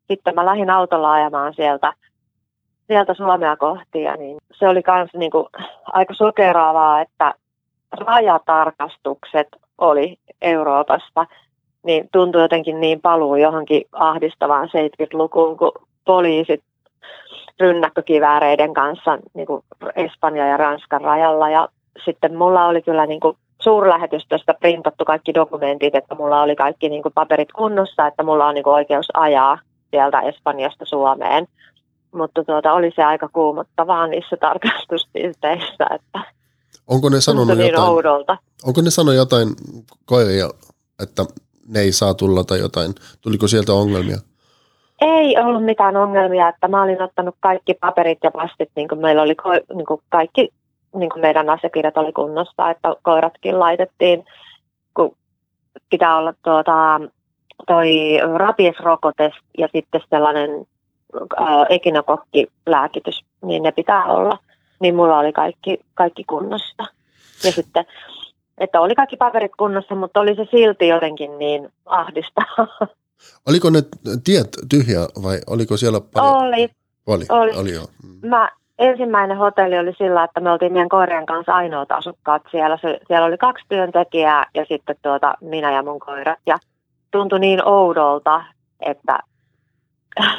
sitten 0.07 0.35
mä 0.35 0.45
lähdin 0.45 0.69
autolla 0.69 1.11
ajamaan 1.11 1.53
sieltä, 1.53 1.93
sieltä 2.87 3.13
Suomea 3.13 3.57
kohti 3.57 4.01
ja 4.01 4.15
niin 4.15 4.37
se 4.51 4.67
oli 4.67 4.81
myös 4.87 5.09
niin 5.13 5.31
aika 5.85 6.13
sokeraavaa, 6.13 7.01
että 7.01 7.33
rajatarkastukset 7.91 9.47
oli 9.77 10.17
Euroopasta, 10.41 11.25
niin 11.83 12.09
tuntui 12.11 12.41
jotenkin 12.41 12.81
niin 12.81 13.01
paluu 13.01 13.35
johonkin 13.35 13.83
ahdistavaan 13.91 14.67
70-lukuun, 14.67 15.57
kun 15.57 15.71
poliisit 16.05 16.63
rynnäkkökivääreiden 17.59 18.73
kanssa 18.73 19.17
niin 19.33 19.47
Espanja 19.95 20.47
ja 20.47 20.57
Ranskan 20.57 21.01
rajalla. 21.01 21.49
Ja 21.49 21.67
sitten 22.05 22.37
mulla 22.37 22.65
oli 22.65 22.81
kyllä 22.81 23.05
niin 23.05 23.19
kuin 23.19 23.37
suurlähetystöstä 23.61 24.53
printattu 24.53 25.05
kaikki 25.05 25.33
dokumentit, 25.33 25.95
että 25.95 26.15
mulla 26.15 26.41
oli 26.41 26.55
kaikki 26.55 26.89
niin 26.89 27.03
kuin 27.03 27.13
paperit 27.13 27.51
kunnossa, 27.51 28.07
että 28.07 28.23
mulla 28.23 28.47
on 28.47 28.55
niin 28.55 28.63
kuin 28.63 28.73
oikeus 28.73 29.07
ajaa 29.13 29.59
sieltä 29.91 30.21
Espanjasta 30.21 30.85
Suomeen. 30.85 31.47
Mutta 32.11 32.43
tuota, 32.43 32.73
oli 32.73 32.91
se 32.95 33.03
aika 33.03 33.29
kuumottavaa 33.33 34.07
niissä 34.07 34.37
tarkastuspisteissä, 34.37 35.85
että 35.95 36.19
onko 36.87 37.09
ne 37.09 37.21
sanonut 37.21 37.57
niin 37.57 37.71
jotain, 37.71 37.89
oudolta. 37.89 38.37
onko 38.63 38.81
ne 38.81 38.89
sanonut 38.89 39.15
jotain 39.15 39.49
koiria, 40.05 40.49
että 41.03 41.25
ne 41.67 41.79
ei 41.79 41.91
saa 41.91 42.13
tulla 42.13 42.43
tai 42.43 42.59
jotain? 42.59 42.95
Tuliko 43.21 43.47
sieltä 43.47 43.73
ongelmia? 43.73 44.17
Ei 45.01 45.37
ollut 45.37 45.65
mitään 45.65 45.97
ongelmia, 45.97 46.49
että 46.49 46.67
mä 46.67 46.83
olin 46.83 47.01
ottanut 47.01 47.35
kaikki 47.39 47.73
paperit 47.73 48.17
ja 48.23 48.31
pastit, 48.31 48.69
niin 48.75 48.87
kuin 48.87 49.01
meillä 49.01 49.21
oli 49.21 49.35
ko- 49.41 49.75
niin 49.75 49.85
kuin 49.85 50.01
kaikki 50.09 50.49
niin 50.95 51.09
kuin 51.09 51.21
meidän 51.21 51.49
asiakirjat 51.49 51.97
oli 51.97 52.13
kunnossa, 52.13 52.69
että 52.69 52.95
koiratkin 53.01 53.59
laitettiin, 53.59 54.25
kun 54.93 55.15
pitää 55.89 56.17
olla 56.17 56.33
tuota, 56.43 57.01
toi 57.67 57.89
rabiesrokote 58.37 59.31
ja 59.57 59.67
sitten 59.73 60.01
sellainen 60.09 60.49
ää, 61.37 61.65
ekinokokkilääkitys, 61.69 63.25
niin 63.45 63.63
ne 63.63 63.71
pitää 63.71 64.05
olla. 64.05 64.37
Niin 64.79 64.95
mulla 64.95 65.19
oli 65.19 65.33
kaikki, 65.33 65.79
kaikki 65.93 66.23
kunnossa. 66.23 66.83
Ja 67.43 67.51
sitten, 67.51 67.85
että 68.57 68.81
oli 68.81 68.95
kaikki 68.95 69.17
paperit 69.17 69.51
kunnossa, 69.57 69.95
mutta 69.95 70.19
oli 70.19 70.35
se 70.35 70.47
silti 70.51 70.87
jotenkin 70.87 71.39
niin 71.39 71.69
ahdistavaa. 71.85 72.67
Oliko 73.49 73.69
ne 73.69 73.79
tiet 74.23 74.47
tyhjä 74.69 74.99
vai 75.23 75.37
oliko 75.47 75.77
siellä 75.77 76.01
paljon? 76.13 76.35
Oli. 76.35 76.69
Oli, 77.07 77.25
oli. 77.29 77.51
oli 77.51 77.73
joo. 77.73 77.85
Mm. 78.03 78.29
Mä, 78.29 78.49
ensimmäinen 78.79 79.37
hotelli 79.37 79.79
oli 79.79 79.93
sillä, 79.97 80.23
että 80.23 80.39
me 80.39 80.51
oltiin 80.51 80.73
meidän 80.73 80.89
koirien 80.89 81.25
kanssa 81.25 81.55
ainoat 81.55 81.91
asukkaat 81.91 82.41
siellä. 82.51 82.77
Se, 82.81 82.99
siellä 83.07 83.25
oli 83.25 83.37
kaksi 83.37 83.65
työntekijää 83.69 84.45
ja 84.55 84.65
sitten 84.65 84.95
tuota, 85.01 85.33
minä 85.41 85.71
ja 85.71 85.83
mun 85.83 85.99
koirat. 85.99 86.39
Ja 86.45 86.57
tuntui 87.11 87.39
niin 87.39 87.67
oudolta, 87.67 88.43
että, 88.79 89.19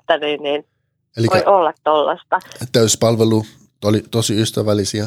että 0.00 0.18
niin, 0.18 0.42
niin, 0.42 0.64
Eli 1.16 1.26
voi 1.34 1.42
olla 1.46 1.72
tollasta. 1.84 2.38
täyspalvelu 2.72 3.42
oli 3.84 4.02
tosi 4.10 4.40
ystävällisiä. 4.40 5.04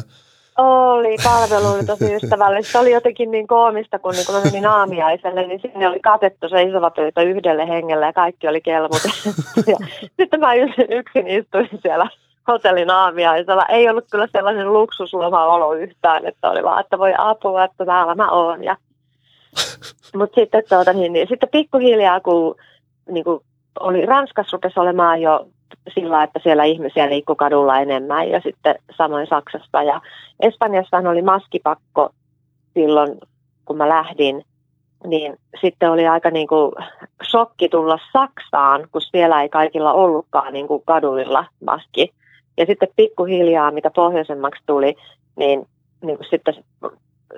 Oli, 0.58 1.16
palvelu 1.24 1.66
oli 1.66 1.84
tosi 1.84 2.14
ystävällistä. 2.14 2.72
Se 2.72 2.78
oli 2.78 2.90
jotenkin 2.92 3.30
niin 3.30 3.46
koomista, 3.46 3.98
kun, 3.98 4.12
niin 4.12 4.26
kun 4.26 4.34
mä 4.34 4.40
menin 4.44 4.66
aamiaiselle, 4.66 5.46
niin 5.46 5.60
sinne 5.60 5.88
oli 5.88 6.00
katettu 6.00 6.48
se 6.48 6.62
iso 6.62 6.90
pöytä 6.96 7.22
yhdelle 7.22 7.68
hengelle 7.68 8.06
ja 8.06 8.12
kaikki 8.12 8.48
oli 8.48 8.60
kelmutettu. 8.60 9.28
Ja 9.66 9.76
sitten 10.16 10.40
mä 10.40 10.54
yksin 10.88 11.26
istuin 11.26 11.68
siellä 11.82 12.08
hotellin 12.48 12.90
aamiaisella. 12.90 13.66
Ei 13.68 13.88
ollut 13.88 14.04
kyllä 14.10 14.26
sellainen 14.32 14.72
luksusloma 14.72 15.44
olo 15.44 15.72
yhtään, 15.72 16.26
että 16.26 16.50
oli 16.50 16.62
vaan, 16.62 16.80
että 16.80 16.98
voi 16.98 17.14
apua, 17.18 17.64
että 17.64 17.86
täällä 17.86 18.14
mä 18.14 18.30
oon. 18.30 18.64
Ja... 18.64 18.76
Mutta 20.16 20.40
sitten, 20.40 20.62
tuota, 20.68 20.92
niin, 20.92 21.12
niin, 21.12 21.28
sitten 21.28 21.48
pikkuhiljaa, 21.48 22.20
kun 22.20 22.54
niin 23.10 23.24
kuin 23.24 23.40
oli 23.80 24.06
Ranskassa 24.06 24.56
rupesi 24.56 24.80
olemaan 24.80 25.22
jo 25.22 25.46
sillä, 25.94 26.22
että 26.22 26.40
siellä 26.42 26.64
ihmisiä 26.64 27.08
liikkui 27.08 27.36
kadulla 27.36 27.78
enemmän 27.78 28.28
ja 28.30 28.40
sitten 28.40 28.74
samoin 28.96 29.26
Saksassa. 29.26 29.82
Ja 29.82 30.00
Espanjassahan 30.40 31.06
oli 31.06 31.22
maskipakko 31.22 32.10
silloin, 32.74 33.20
kun 33.64 33.76
mä 33.76 33.88
lähdin, 33.88 34.44
niin 35.06 35.36
sitten 35.60 35.90
oli 35.90 36.08
aika 36.08 36.30
niin 36.30 36.48
kuin 36.48 36.72
shokki 37.30 37.68
tulla 37.68 37.98
Saksaan, 38.12 38.88
kun 38.92 39.00
siellä 39.00 39.42
ei 39.42 39.48
kaikilla 39.48 39.92
ollutkaan 39.92 40.52
niin 40.52 40.68
kuin 40.68 40.82
kaduilla 40.86 41.44
maski. 41.64 42.12
Ja 42.56 42.66
sitten 42.66 42.88
pikkuhiljaa, 42.96 43.70
mitä 43.70 43.90
pohjoisemmaksi 43.90 44.62
tuli, 44.66 44.94
niin, 45.36 45.66
niin 46.02 46.16
kuin 46.16 46.26
sitten, 46.30 46.54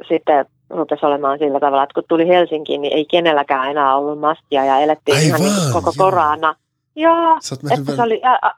sitten 0.08 0.46
rupesi 0.70 1.06
olemaan 1.06 1.38
sillä 1.38 1.60
tavalla, 1.60 1.82
että 1.82 1.94
kun 1.94 2.04
tuli 2.08 2.28
Helsinkiin, 2.28 2.80
niin 2.82 2.92
ei 2.92 3.04
kenelläkään 3.04 3.70
enää 3.70 3.96
ollut 3.96 4.20
maskia 4.20 4.64
ja 4.64 4.78
elettiin 4.78 5.22
ihan 5.22 5.40
niin 5.40 5.52
Aivan, 5.52 5.72
kuin 5.72 5.84
koko 5.84 5.92
joo. 5.98 6.10
korona. 6.10 6.54
Joo, 6.96 7.38
että 7.70 7.96
se 7.96 8.02
oli, 8.02 8.20
ä, 8.24 8.32
ä, 8.32 8.54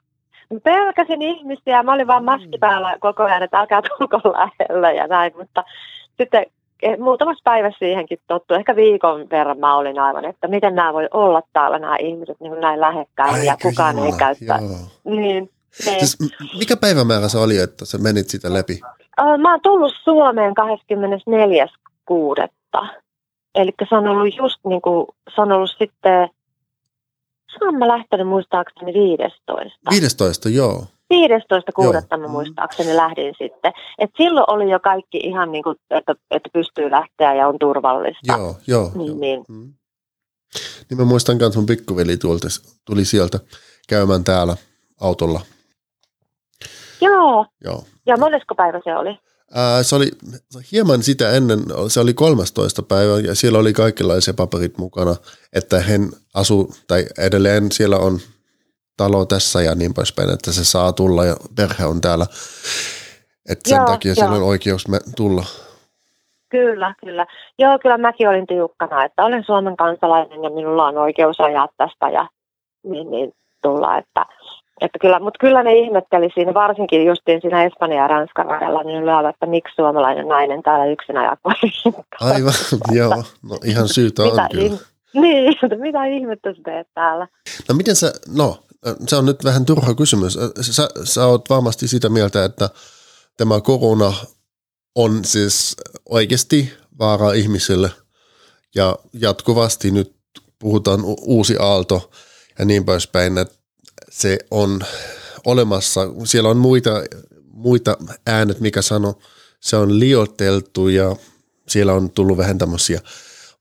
mä 0.55 0.61
pelkäsin 0.61 1.23
ihmisiä, 1.23 1.83
mä 1.83 1.93
olin 1.93 2.07
vaan 2.07 2.25
maski 2.25 2.59
päällä 2.61 2.97
koko 3.01 3.23
ajan, 3.23 3.43
että 3.43 3.59
älkää 3.59 3.83
tulko 3.99 4.21
lähellä 4.33 4.93
ja 4.93 5.07
näin, 5.07 5.33
mutta 5.37 5.65
sitten 6.19 6.47
eh, 6.83 6.99
muutamassa 6.99 7.43
päivässä 7.45 7.79
siihenkin 7.79 8.19
tottu. 8.27 8.55
Ehkä 8.55 8.77
viikon 8.77 9.31
verran 9.31 9.59
mä 9.59 9.77
olin 9.77 9.99
aivan, 9.99 10.25
että 10.25 10.49
miten 10.49 10.75
nämä 10.75 10.93
voi 10.93 11.09
olla 11.11 11.43
täällä 11.53 11.79
nämä 11.79 11.97
ihmiset 11.97 12.41
niin 12.41 12.61
näin 12.61 12.81
lähekkäin 12.81 13.45
ja 13.45 13.57
kukaan 13.63 13.99
ei 13.99 14.05
jumala, 14.05 14.19
käyttää. 14.19 14.59
joo. 14.61 15.17
Niin, 15.17 15.51
niin. 15.85 15.99
Siis, 15.99 16.19
mikä 16.59 16.77
päivämäärä 16.77 17.29
se 17.29 17.39
oli, 17.39 17.59
että 17.59 17.85
sä 17.85 17.99
menit 17.99 18.29
sitä 18.29 18.55
läpi? 18.55 18.81
Mä 19.39 19.51
oon 19.51 19.61
tullut 19.63 19.93
Suomeen 20.05 20.55
24.6. 22.11 22.89
Eli 23.55 23.71
se 23.89 23.95
on 23.95 24.09
ollut 24.09 24.37
just 24.37 24.61
niin 24.65 24.83
kuin, 24.83 25.07
se 25.35 25.41
on 25.41 25.53
ollut 25.53 25.71
sitten, 25.79 26.29
se 27.59 27.65
on 27.65 27.79
mä 27.79 27.89
lähtenyt 27.89 28.29
muistaakseni 28.29 28.93
15. 28.95 29.91
15, 29.91 30.49
joo. 30.49 30.87
15. 31.11 31.73
kuudetta 31.73 32.17
Joo. 32.17 32.27
mä 32.27 32.33
muistaakseni 32.33 32.97
lähdin 32.97 33.35
sitten. 33.39 33.73
Et 33.99 34.11
silloin 34.17 34.45
oli 34.49 34.71
jo 34.71 34.81
kaikki 34.81 35.19
ihan 35.19 35.53
niin 35.53 35.65
kuin, 35.65 35.77
että, 35.91 36.15
että 36.31 36.51
pystyy 36.53 36.91
lähteä 36.91 37.35
ja 37.35 37.49
on 37.49 37.59
turvallista. 37.59 38.33
Joo, 38.37 38.57
joo. 38.67 38.93
Niin, 38.95 39.07
joo. 39.07 39.19
niin. 39.19 39.45
Mm. 39.49 39.73
Niin 40.91 40.99
mä 40.99 41.05
muistan 41.05 41.37
myös 41.37 41.57
mun 41.57 41.67
pikkuveli 41.67 42.17
tuolta, 42.17 42.49
tuli 42.85 43.05
sieltä 43.05 43.41
käymään 43.89 44.25
täällä 44.25 44.57
autolla. 45.01 45.41
Joo, 47.01 47.47
Joo. 47.65 47.85
ja 48.07 48.17
monesko 48.17 48.55
päivä 48.55 48.81
se 48.85 48.97
oli? 48.97 49.19
Ää, 49.55 49.83
se 49.83 49.97
oli 49.97 50.11
hieman 50.73 51.03
sitä 51.03 51.31
ennen, 51.31 51.59
se 51.89 52.01
oli 52.01 52.15
13 52.15 52.83
päivä 52.83 53.19
ja 53.19 53.35
siellä 53.35 53.59
oli 53.59 53.73
kaikenlaisia 53.73 54.35
paperit 54.35 54.79
mukana, 54.79 55.17
että 55.53 55.81
hän 55.81 56.09
asuu, 56.35 56.75
tai 56.89 57.05
edelleen 57.19 57.73
siellä 57.73 57.97
on 57.97 58.19
talo 58.97 59.27
tässä 59.27 59.63
ja 59.63 59.75
niin 59.75 59.95
poispäin, 59.95 60.31
että 60.31 60.53
se 60.53 60.65
saa 60.65 60.93
tulla 60.93 61.25
ja 61.25 61.37
perhe 61.57 61.85
on 61.85 62.01
täällä. 62.01 62.27
Että 63.49 63.69
sen 63.69 63.77
Joo, 63.77 63.87
takia 63.87 64.15
joo. 64.17 64.35
on 64.35 64.43
oikeus 64.43 64.89
me 64.89 64.99
tulla. 65.17 65.45
Kyllä, 66.49 66.95
kyllä. 67.05 67.27
Joo, 67.59 67.79
kyllä 67.79 67.99
mäkin 67.99 68.29
olin 68.29 68.47
tiukkana, 68.47 69.05
että 69.05 69.25
olen 69.25 69.45
Suomen 69.45 69.77
kansalainen 69.77 70.43
ja 70.45 70.51
minulla 70.51 70.87
on 70.87 70.99
oikeus 70.99 71.41
ajaa 71.41 71.69
tästä 71.77 72.09
ja 72.09 72.29
niin, 72.85 73.11
niin 73.11 73.33
tulla, 73.63 73.99
että, 73.99 74.27
että 74.81 74.99
kyllä, 74.99 75.21
mutta 75.21 75.39
kyllä 75.39 75.63
ne 75.63 75.75
ihmetteli 75.75 76.29
siinä, 76.35 76.55
varsinkin 76.55 77.07
justiin 77.07 77.41
siinä 77.41 77.65
Espanjan 77.65 77.99
ja 77.99 78.09
Ranskan 78.09 78.47
rajalla, 78.47 78.83
niin 78.83 79.03
yleensä, 79.03 79.29
että 79.29 79.47
miksi 79.47 79.75
suomalainen 79.75 80.29
nainen 80.29 80.63
täällä 80.63 80.87
yksin 80.87 81.17
ajaa 81.19 81.37
Aivan, 82.21 82.53
joo. 82.99 83.25
No 83.51 83.59
ihan 83.65 83.89
syytä 83.89 84.23
on 84.23 84.31
mitä, 84.31 84.49
kyllä. 84.53 84.69
ihm- 84.69 84.97
niin, 85.21 85.55
että 85.63 85.77
mitä 85.77 86.05
ihmettä 86.05 86.55
sä 86.55 86.63
teet 86.65 86.89
täällä? 86.95 87.29
No 87.69 87.75
miten 87.75 87.97
sä, 87.97 88.13
no 88.37 88.57
se 89.09 89.17
on 89.17 89.27
nyt 89.27 89.45
vähän 89.45 89.67
turha 89.67 89.95
kysymys. 89.95 90.39
Sä, 90.61 90.89
sä 91.05 91.27
oot 91.27 91.51
varmasti 91.51 91.89
sitä 91.89 92.09
mieltä, 92.09 92.45
että 92.45 92.71
tämä 93.37 93.61
korona 93.61 94.13
on 94.95 95.25
siis 95.25 95.77
oikeasti 96.09 96.73
vaara 96.99 97.33
ihmisille 97.33 97.91
ja 98.75 98.97
jatkuvasti 99.13 99.91
nyt 99.91 100.17
puhutaan 100.59 101.01
uusi 101.21 101.57
aalto 101.61 102.11
ja 102.59 102.65
niin 102.65 102.85
poispäin, 102.85 103.39
että 103.39 103.55
se 104.11 104.39
on 104.51 104.81
olemassa. 105.47 106.01
Siellä 106.25 106.51
on 106.51 106.57
muita, 106.57 106.91
muita 107.51 107.97
äänet, 108.27 108.61
mikä 108.61 108.83
sanoo, 108.83 109.19
se 109.61 109.77
on 109.77 109.99
liioiteltu 109.99 110.89
ja 110.89 111.17
siellä 111.69 111.93
on 111.93 112.11
tullut 112.11 112.39
vähän 112.39 112.59
tämmöisiä 112.59 113.01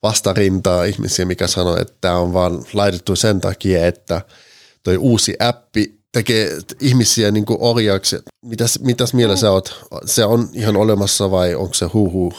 vastarintaa 0.04 0.84
ihmisiä, 0.84 1.26
mikä 1.26 1.48
sanoo, 1.48 1.78
että 1.78 1.94
tämä 2.02 2.18
on 2.18 2.34
vaan 2.34 2.66
laitettu 2.74 3.16
sen 3.16 3.42
takia, 3.42 3.88
että 3.88 4.22
toi 4.84 4.98
uusi 4.98 5.36
appi 5.40 6.00
tekee 6.12 6.58
ihmisiä 6.80 7.32
niin 7.32 7.46
kuin 7.46 7.58
orjaksi. 7.62 8.18
Mitäs, 8.46 8.80
mitäs 8.80 9.14
mieltä 9.14 9.36
sä 9.36 9.52
oot? 9.52 9.86
Se 10.06 10.26
on 10.26 10.50
ihan 10.54 10.76
olemassa 10.76 11.32
vai 11.32 11.56
onko 11.56 11.74
se 11.74 11.86
huhu? 11.86 12.34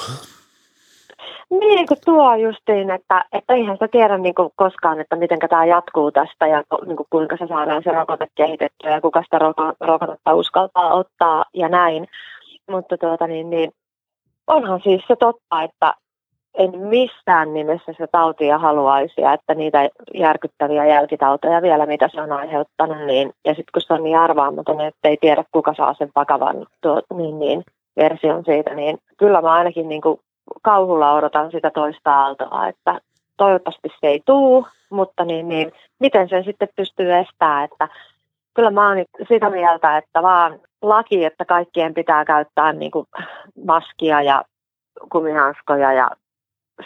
Niin, 1.50 1.86
kun 1.86 1.96
tuo 2.04 2.34
justiin, 2.34 2.90
että, 2.90 3.24
että 3.32 3.54
eihän 3.54 3.76
sä 3.80 3.88
tiedä 3.88 4.18
niin 4.18 4.34
kuin 4.34 4.50
koskaan, 4.56 5.00
että 5.00 5.16
miten 5.16 5.38
tämä 5.38 5.64
jatkuu 5.64 6.12
tästä 6.12 6.46
ja 6.46 6.62
niin 6.86 6.96
kuin 6.96 7.06
kuinka 7.10 7.36
se 7.36 7.46
saadaan 7.46 7.82
se 7.82 7.92
rokote 7.92 8.26
kehitettyä 8.34 8.90
ja 8.90 9.00
kuka 9.00 9.22
sitä 9.22 9.38
roko- 9.38 9.76
rokotetta 9.80 10.34
uskaltaa 10.34 10.94
ottaa 10.94 11.44
ja 11.54 11.68
näin. 11.68 12.08
Mutta 12.70 12.98
tuota, 12.98 13.26
niin, 13.26 13.50
niin, 13.50 13.72
onhan 14.46 14.80
siis 14.84 15.02
se 15.08 15.16
totta, 15.16 15.62
että 15.62 15.94
en 16.54 16.78
missään 16.78 17.54
nimessä 17.54 17.92
se 17.98 18.06
tautia 18.12 18.58
haluaisi 18.58 19.20
ja 19.20 19.32
että 19.32 19.54
niitä 19.54 19.88
järkyttäviä 20.14 20.86
jälkitauteja 20.86 21.62
vielä, 21.62 21.86
mitä 21.86 22.08
se 22.12 22.22
on 22.22 22.32
aiheuttanut, 22.32 23.06
niin, 23.06 23.32
ja 23.44 23.50
sitten 23.50 23.72
kun 23.72 23.82
se 23.82 23.92
on 23.92 24.04
niin 24.04 24.18
arvaamaton, 24.18 24.80
että 24.80 25.08
ei 25.08 25.16
tiedä 25.20 25.44
kuka 25.52 25.74
saa 25.76 25.94
sen 25.94 26.10
vakavan 26.16 26.66
tuo, 26.80 27.02
niin, 27.14 27.38
niin, 27.38 27.64
version 27.96 28.44
siitä, 28.44 28.74
niin 28.74 28.98
kyllä 29.16 29.42
mä 29.42 29.52
ainakin 29.52 29.88
niin 29.88 30.00
kuin 30.00 30.20
kauhulla 30.62 31.12
odotan 31.12 31.50
sitä 31.50 31.70
toista 31.70 32.14
aaltoa, 32.14 32.68
että 32.68 33.00
toivottavasti 33.36 33.88
se 34.00 34.06
ei 34.06 34.22
tuu, 34.26 34.66
mutta 34.90 35.24
niin, 35.24 35.48
niin, 35.48 35.72
miten 36.00 36.28
sen 36.28 36.44
sitten 36.44 36.68
pystyy 36.76 37.14
estämään, 37.14 37.64
että 37.64 37.88
kyllä 38.54 38.70
mä 38.70 38.88
oon 38.88 39.04
sitä 39.28 39.50
mieltä, 39.50 39.96
että 39.98 40.22
vaan 40.22 40.60
laki, 40.82 41.24
että 41.24 41.44
kaikkien 41.44 41.94
pitää 41.94 42.24
käyttää 42.24 42.72
niin 42.72 42.90
kuin 42.90 43.06
maskia 43.66 44.22
ja 44.22 44.44
kumihanskoja 45.12 45.92
ja 45.92 46.10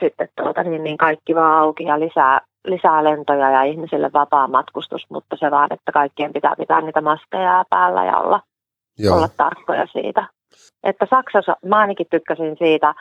sitten 0.00 0.28
tuota, 0.36 0.62
niin, 0.62 0.84
niin 0.84 0.98
kaikki 0.98 1.34
vaan 1.34 1.58
auki 1.58 1.84
ja 1.84 2.00
lisää, 2.00 2.40
lisää 2.64 3.04
lentoja 3.04 3.50
ja 3.50 3.62
ihmisille 3.62 4.10
vapaa 4.12 4.48
matkustus, 4.48 5.06
mutta 5.10 5.36
se 5.36 5.50
vaan, 5.50 5.72
että 5.72 5.92
kaikkien 5.92 6.32
pitää 6.32 6.54
pitää 6.58 6.80
niitä 6.80 7.00
maskeja 7.00 7.64
päällä 7.70 8.04
ja 8.04 8.18
olla, 8.18 8.40
Joo. 8.98 9.16
olla 9.16 9.28
tarkkoja 9.36 9.86
siitä. 9.86 10.26
Että 10.82 11.06
Saksassa, 11.10 11.56
mä 11.64 11.78
ainakin 11.78 12.06
tykkäsin 12.10 12.56
siitä, 12.58 12.94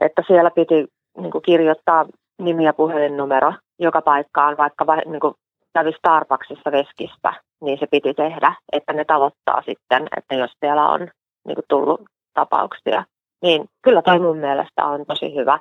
että 0.00 0.22
siellä 0.26 0.50
piti 0.50 0.86
niin 1.18 1.30
kuin 1.30 1.42
kirjoittaa 1.42 2.06
nimi- 2.42 2.64
ja 2.64 2.72
puhelinnumero 2.72 3.52
joka 3.78 4.02
paikkaan, 4.02 4.56
vaikka 4.56 4.86
vai, 4.86 4.98
niin 5.06 5.20
kuin 5.20 5.34
kävi 5.74 5.92
Starbucksissa 5.92 6.72
veskistä, 6.72 7.32
niin 7.60 7.78
se 7.78 7.86
piti 7.90 8.14
tehdä, 8.14 8.54
että 8.72 8.92
ne 8.92 9.04
tavoittaa 9.04 9.62
sitten, 9.62 10.08
että 10.16 10.34
jos 10.34 10.50
siellä 10.60 10.88
on 10.88 11.00
niin 11.46 11.54
kuin 11.54 11.64
tullut 11.68 12.00
tapauksia. 12.34 13.04
Niin 13.42 13.64
kyllä 13.82 14.02
toi 14.02 14.18
mun 14.18 14.36
mielestä 14.36 14.86
on 14.86 15.06
tosi 15.06 15.34
hyvä. 15.34 15.58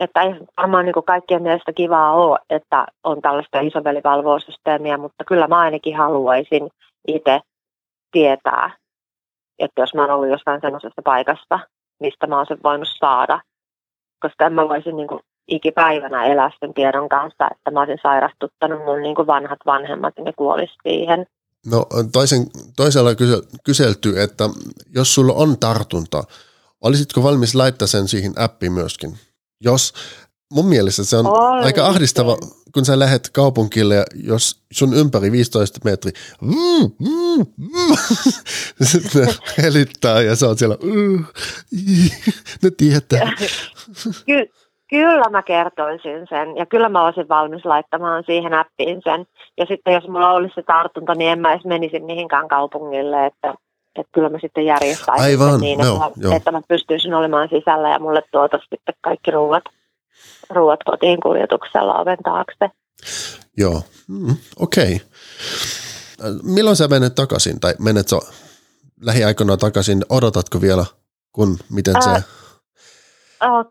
Että 0.00 0.22
ei 0.22 0.34
varmaan 0.56 0.84
niin 0.84 0.94
kuin 0.94 1.06
kaikkien 1.06 1.42
mielestä 1.42 1.72
kivaa 1.72 2.12
ole, 2.12 2.38
että 2.50 2.86
on 3.04 3.22
tällaista 3.22 3.60
isovelivalvousysteemiä, 3.60 4.98
mutta 4.98 5.24
kyllä 5.24 5.48
mä 5.48 5.58
ainakin 5.58 5.96
haluaisin 5.96 6.70
itse 7.08 7.40
tietää, 8.12 8.70
että 9.58 9.80
jos 9.80 9.94
mä 9.94 10.02
oon 10.02 10.10
ollut 10.10 10.28
jossain 10.28 10.60
sellaisessa 10.60 11.02
paikassa, 11.04 11.58
mistä 12.00 12.26
mä 12.26 12.36
oon 12.36 12.46
sen 12.46 12.58
voinut 12.64 12.88
saada, 12.98 13.40
koska 14.24 14.46
en 14.46 14.52
mä 14.52 14.68
voisi 14.68 14.92
niin 14.92 15.08
kuin 15.08 15.20
ikipäivänä 15.48 16.24
elää 16.24 16.50
sen 16.60 16.74
tiedon 16.74 17.08
kanssa, 17.08 17.48
että 17.50 17.70
mä 17.70 17.80
olisin 17.80 17.98
sairastuttanut 18.02 18.84
mun 18.84 19.02
niin 19.02 19.14
kuin 19.14 19.26
vanhat 19.26 19.58
vanhemmat 19.66 20.14
ja 20.16 20.24
ne 20.24 20.32
kuolisi 20.32 20.74
siihen. 20.82 21.26
No 21.70 21.86
toisen, 22.12 22.46
toisella 22.76 23.10
kyselty, 23.64 24.20
että 24.20 24.44
jos 24.94 25.14
sulla 25.14 25.32
on 25.32 25.58
tartunta, 25.58 26.24
olisitko 26.80 27.22
valmis 27.22 27.54
laittaa 27.54 27.88
sen 27.88 28.08
siihen 28.08 28.32
appiin 28.36 28.72
myöskin? 28.72 29.18
Jos 29.60 29.94
mun 30.52 30.66
mielestä 30.66 31.04
se 31.04 31.16
on 31.16 31.26
Olen 31.26 31.64
aika 31.64 31.86
ahdistava, 31.86 32.36
kun 32.74 32.84
sä 32.84 32.98
lähet 32.98 33.30
kaupunkille 33.30 33.94
ja 33.94 34.04
jos 34.14 34.60
sun 34.72 34.94
ympäri 34.94 35.32
15 35.32 35.80
metri, 35.84 36.12
mm, 36.40 36.90
mm, 36.98 37.46
mm, 37.56 37.96
sitten 38.92 39.28
helittää 39.62 40.22
ja 40.22 40.36
sä 40.36 40.46
oot 40.46 40.58
siellä, 40.58 40.76
mm, 40.82 41.24
ne 42.62 42.70
tietää. 42.70 43.32
Ky- 44.26 44.50
kyllä 44.90 45.30
mä 45.30 45.42
kertoisin 45.42 46.26
sen 46.28 46.56
ja 46.56 46.66
kyllä 46.66 46.88
mä 46.88 47.04
olisin 47.04 47.28
valmis 47.28 47.64
laittamaan 47.64 48.24
siihen 48.26 48.54
appiin 48.54 49.00
sen. 49.04 49.26
Ja 49.58 49.66
sitten 49.66 49.94
jos 49.94 50.08
mulla 50.08 50.30
olisi 50.30 50.54
se 50.54 50.62
tartunta, 50.62 51.14
niin 51.14 51.30
en 51.30 51.38
mä 51.38 51.52
edes 51.52 51.64
menisi 51.64 52.00
mihinkään 52.00 52.48
kaupungille, 52.48 53.26
että 53.26 53.54
että 53.96 54.12
kyllä 54.14 54.28
mä 54.28 54.38
sitten 54.40 54.66
järjestäisin 54.66 55.24
Aivan, 55.24 55.60
niin, 55.60 55.80
että, 55.80 55.92
no, 55.92 56.12
mä, 56.28 56.36
että 56.36 56.52
mä 56.52 56.60
pystyisin 56.68 57.14
olemaan 57.14 57.48
sisällä 57.48 57.90
ja 57.90 57.98
mulle 57.98 58.22
tuota 58.32 58.58
sitten 58.58 58.94
kaikki 59.00 59.30
ruuat, 59.30 59.64
ruuat 60.50 60.80
kotiin 60.84 61.20
kuljetuksella 61.20 61.94
oven 61.94 62.18
taakse. 62.24 62.70
Joo, 63.56 63.82
mm, 64.08 64.36
okei. 64.56 64.94
Okay. 64.94 66.38
Milloin 66.42 66.76
sä 66.76 66.88
menet 66.88 67.14
takaisin 67.14 67.60
tai 67.60 67.74
menet 67.78 68.08
sä 68.08 68.16
lähiaikoina 69.00 69.56
takaisin? 69.56 70.04
Odotatko 70.08 70.60
vielä, 70.60 70.84
kun 71.32 71.58
miten 71.70 72.02
se... 72.02 72.10
Äh, 72.10 72.24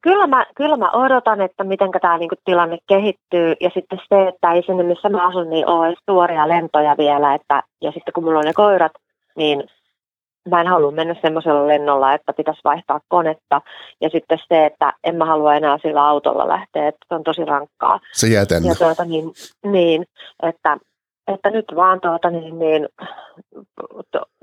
kyllä, 0.02 0.28
mä, 0.28 0.46
kyllä 0.56 0.78
mä 0.78 0.92
odotan, 0.92 1.42
että 1.42 1.64
miten 1.64 1.92
tämä 2.02 2.18
niinku 2.18 2.36
tilanne 2.46 2.78
kehittyy 2.88 3.54
ja 3.62 3.70
sitten 3.74 4.00
se, 4.10 4.28
että 4.28 4.52
ei 4.52 4.64
sinne 4.64 4.84
missä 4.84 5.10
mä 5.10 5.28
asun, 5.28 5.50
niin 5.50 5.70
ole 5.70 5.96
suoria 6.10 6.48
lentoja 6.48 6.96
vielä. 6.98 7.34
Että, 7.34 7.64
ja 7.82 7.92
sitten 7.92 8.14
kun 8.14 8.24
mulla 8.24 8.40
on 8.40 8.46
ne 8.46 8.54
koirat, 8.54 8.92
niin 9.36 9.64
mä 10.50 10.62
en 10.62 10.68
halua 10.68 10.92
mennä 10.92 11.16
semmoisella 11.22 11.68
lennolla, 11.68 12.14
että 12.14 12.34
pitäisi 12.34 12.62
vaihtaa 12.64 13.00
konetta. 13.08 13.62
Ja 14.02 14.10
sitten 14.10 14.40
se, 14.48 14.66
että 14.66 14.94
en 15.04 15.16
mä 15.16 15.26
halua 15.26 15.56
enää 15.56 15.78
sillä 15.82 16.08
autolla 16.08 16.48
lähteä, 16.48 16.88
että 16.88 17.06
se 17.08 17.16
on 17.16 17.24
tosi 17.24 17.46
rankkaa. 17.46 18.00
Se 18.12 18.28
jää 18.28 18.46
tänne. 18.46 18.70
Ja 18.70 18.76
tuota, 18.76 19.06
niin, 19.06 19.32
niin 19.66 20.06
että, 20.44 20.78
että 21.28 21.50
nyt 21.50 21.66
vaan 21.76 22.02
tuota, 22.02 22.30
niin, 22.30 22.60
niin, 22.60 22.90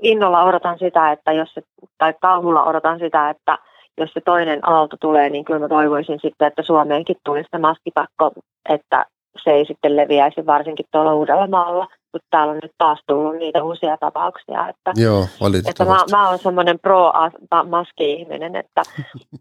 innolla 0.01 0.43
odotan 0.43 0.79
sitä, 0.79 1.11
että 1.11 1.31
jos 1.31 1.55
tai 1.97 2.13
kauhulla 2.21 2.63
odotan 2.63 2.99
sitä, 2.99 3.29
että 3.29 3.57
jos 3.97 4.09
se 4.13 4.21
toinen 4.25 4.69
aalto 4.69 4.97
tulee, 5.01 5.29
niin 5.29 5.45
kyllä 5.45 5.59
mä 5.59 5.67
toivoisin 5.67 6.19
sitten, 6.21 6.47
että 6.47 6.63
Suomeenkin 6.63 7.15
tulisi 7.25 7.49
se 7.51 7.57
maskipakko, 7.57 8.31
että 8.69 9.05
se 9.43 9.51
ei 9.51 9.65
sitten 9.65 9.95
leviäisi 9.95 10.45
varsinkin 10.45 10.85
tuolla 10.91 11.13
Uudellamaalla 11.13 11.87
kun 12.11 12.21
täällä 12.29 12.53
on 12.53 12.59
nyt 12.63 12.71
taas 12.77 12.99
tullut 13.07 13.35
niitä 13.35 13.63
uusia 13.63 13.97
tapauksia. 13.97 14.69
Että, 14.69 14.91
Joo, 14.95 15.27
että 15.69 15.85
mä, 15.85 15.97
mä 16.11 16.27
olen 16.27 16.39
semmoinen 16.39 16.79
pro-maski-ihminen, 16.79 18.55
että, 18.55 18.81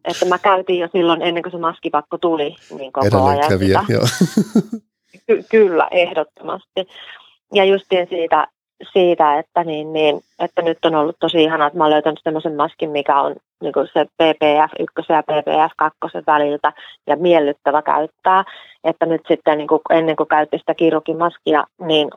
että 0.05 0.27
mä 0.27 0.39
käytin 0.39 0.79
jo 0.79 0.89
silloin 0.93 1.23
ennen 1.23 1.43
kuin 1.43 1.53
se 1.53 1.59
maskipakko 1.59 2.19
tuli 2.19 2.57
niin 2.79 2.93
koko 2.93 3.07
Edelleen 3.07 3.39
ajan 3.39 3.49
kävijä, 3.49 3.81
sitä. 3.81 3.93
Joo. 3.93 4.03
Ky- 5.27 5.45
kyllä, 5.51 5.89
ehdottomasti. 5.91 6.87
Ja 7.55 7.65
justiin 7.65 8.07
siitä, 8.09 8.49
siitä 8.93 9.38
että, 9.38 9.64
niin, 9.64 9.93
niin, 9.93 10.21
että 10.38 10.62
nyt 10.62 10.85
on 10.85 10.95
ollut 10.95 11.16
tosi 11.21 11.43
ihanaa, 11.43 11.66
että 11.66 11.79
mä 11.79 11.85
olen 11.85 11.95
löytänyt 11.95 12.21
semmoisen 12.23 12.57
maskin, 12.57 12.90
mikä 12.90 13.21
on 13.21 13.37
niin 13.62 13.73
kuin 13.73 13.88
se 13.93 14.05
PPF 14.05 14.73
1 14.79 15.12
ja 15.12 15.23
PPF 15.23 15.73
2 15.77 15.99
väliltä 16.27 16.73
ja 17.07 17.16
miellyttävä 17.16 17.83
käyttää. 17.83 18.45
Että 18.85 19.07
nyt 19.07 19.21
sitten 19.29 19.59
niin 19.59 19.69
kuin 19.69 19.81
ennen 19.90 20.16
kuin 20.16 20.29
käytti 20.29 20.59
sitä 20.59 20.75
kirurgimaskia, 20.75 21.64
niin 21.81 22.11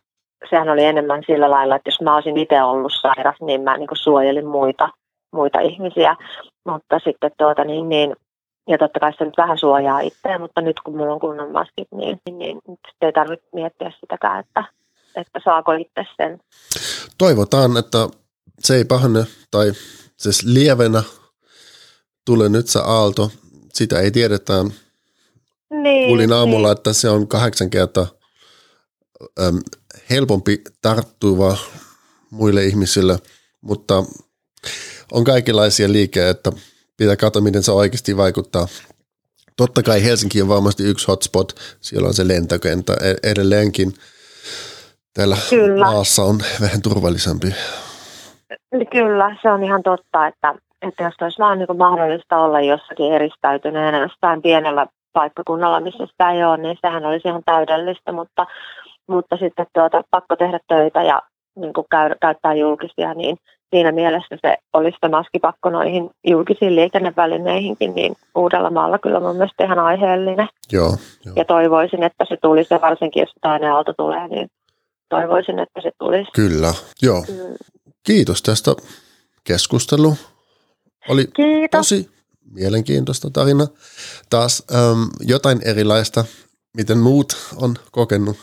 sehän 0.49 0.69
oli 0.69 0.83
enemmän 0.83 1.23
sillä 1.27 1.51
lailla, 1.51 1.75
että 1.75 1.87
jos 1.87 2.01
mä 2.01 2.15
olisin 2.15 2.37
itse 2.37 2.63
ollut 2.63 2.93
sairas, 3.01 3.35
niin 3.41 3.61
mä 3.61 3.77
niin 3.77 3.87
kuin 3.87 3.97
suojelin 3.97 4.47
muita, 4.47 4.89
muita 5.33 5.59
ihmisiä. 5.59 6.15
Mutta 6.65 6.99
sitten 6.99 7.31
tuota 7.37 7.63
niin, 7.63 7.89
niin 7.89 8.15
ja 8.67 8.77
totta 8.77 8.99
kai 8.99 9.13
se 9.13 9.25
nyt 9.25 9.37
vähän 9.37 9.57
suojaa 9.57 9.99
itseä, 9.99 10.39
mutta 10.39 10.61
nyt 10.61 10.79
kun 10.79 10.97
mulla 10.97 11.13
on 11.13 11.19
kunnon 11.19 11.51
maskit, 11.51 11.87
niin, 11.91 12.19
niin, 12.25 12.37
niin 12.37 12.59
sitten 12.65 13.07
ei 13.07 13.11
tarvitse 13.11 13.45
miettiä 13.53 13.91
sitäkään, 13.99 14.39
että, 14.39 14.63
että 15.15 15.39
saako 15.43 15.71
itse 15.71 16.01
sen. 16.17 16.39
Toivotaan, 17.17 17.77
että 17.77 18.09
se 18.59 18.75
ei 18.75 18.85
pahane 18.85 19.25
tai 19.51 19.73
siis 20.17 20.43
lievenä 20.43 21.03
tule 22.25 22.49
nyt 22.49 22.67
se 22.67 22.79
aalto. 22.79 23.31
Sitä 23.73 23.99
ei 23.99 24.11
tiedetä. 24.11 24.53
Niin, 25.69 26.07
Kuulin 26.07 26.33
aamulla, 26.33 26.67
niin. 26.67 26.77
että 26.77 26.93
se 26.93 27.09
on 27.09 27.27
kahdeksan 27.27 27.69
kertaa 27.69 28.07
äm, 29.41 29.59
helpompi 30.09 30.61
tarttua 30.81 31.57
muille 32.29 32.65
ihmisille, 32.65 33.19
mutta 33.61 34.03
on 35.11 35.23
kaikenlaisia 35.23 35.91
liikkeitä, 35.91 36.29
että 36.29 36.51
pitää 36.97 37.15
katsoa, 37.15 37.41
miten 37.41 37.63
se 37.63 37.71
oikeasti 37.71 38.17
vaikuttaa. 38.17 38.67
Totta 39.57 39.83
kai 39.83 40.03
Helsinki 40.03 40.41
on 40.41 40.47
varmasti 40.47 40.83
yksi 40.83 41.07
hotspot, 41.07 41.59
siellä 41.81 42.07
on 42.07 42.13
se 42.13 42.27
lentokenttä 42.27 42.93
e- 42.93 43.29
edelleenkin. 43.29 43.93
Täällä 45.13 45.37
Kyllä. 45.49 45.85
maassa 45.85 46.23
on 46.23 46.35
vähän 46.61 46.81
turvallisempi. 46.81 47.47
Kyllä, 48.91 49.35
se 49.41 49.51
on 49.51 49.63
ihan 49.63 49.83
totta, 49.83 50.27
että, 50.27 50.55
että 50.81 51.03
jos 51.03 51.13
olisi 51.21 51.39
vaan 51.39 51.59
niin 51.59 51.77
mahdollista 51.77 52.37
olla 52.37 52.61
jossakin 52.61 53.13
eristäytyneenä 53.13 53.97
jostain 53.97 54.41
pienellä 54.41 54.87
paikkakunnalla, 55.13 55.79
missä 55.79 56.05
sitä 56.05 56.31
ei 56.31 56.43
ole, 56.43 56.57
niin 56.57 56.77
sehän 56.81 57.05
olisi 57.05 57.27
ihan 57.27 57.41
täydellistä, 57.45 58.11
mutta 58.11 58.45
mutta 59.07 59.37
sitten 59.37 59.65
tuota, 59.73 60.03
pakko 60.11 60.35
tehdä 60.35 60.59
töitä 60.67 61.03
ja 61.03 61.21
niin 61.55 61.73
kuin 61.73 61.87
käy, 61.91 62.09
käyttää 62.21 62.53
julkisia, 62.53 63.13
niin 63.13 63.37
siinä 63.75 63.91
mielessä 63.91 64.37
se 64.41 64.57
olisi 64.73 64.97
se 65.05 65.09
maskipakko 65.09 65.69
noihin 65.69 66.09
julkisiin 66.27 66.75
liikennevälineihinkin, 66.75 67.95
niin 67.95 68.15
Uudellamaalla 68.35 68.99
kyllä 68.99 69.19
mun 69.19 69.35
mielestä 69.35 69.63
ihan 69.63 69.79
aiheellinen. 69.79 70.47
Joo, 70.71 70.89
joo. 71.25 71.33
Ja 71.35 71.45
toivoisin, 71.45 72.03
että 72.03 72.25
se 72.29 72.37
tulisi, 72.41 72.75
varsinkin 72.81 73.21
jos 73.21 73.33
toinen 73.41 73.71
aalto 73.71 73.93
tulee, 73.93 74.27
niin 74.27 74.47
toivoisin, 75.13 75.59
että 75.59 75.81
se 75.81 75.91
tulisi. 75.99 76.31
Kyllä, 76.31 76.73
joo. 77.01 77.25
Mm. 77.29 77.55
Kiitos 78.03 78.41
tästä 78.41 78.75
keskustelu. 79.43 80.17
Oli 81.09 81.27
Kiitos. 81.35 81.79
tosi 81.79 82.09
mielenkiintoista 82.51 83.29
tarina. 83.29 83.67
Taas 84.29 84.63
äm, 84.71 85.09
jotain 85.19 85.61
erilaista, 85.65 86.25
miten 86.77 86.97
muut 86.97 87.37
on 87.55 87.75
kokenut 87.91 88.37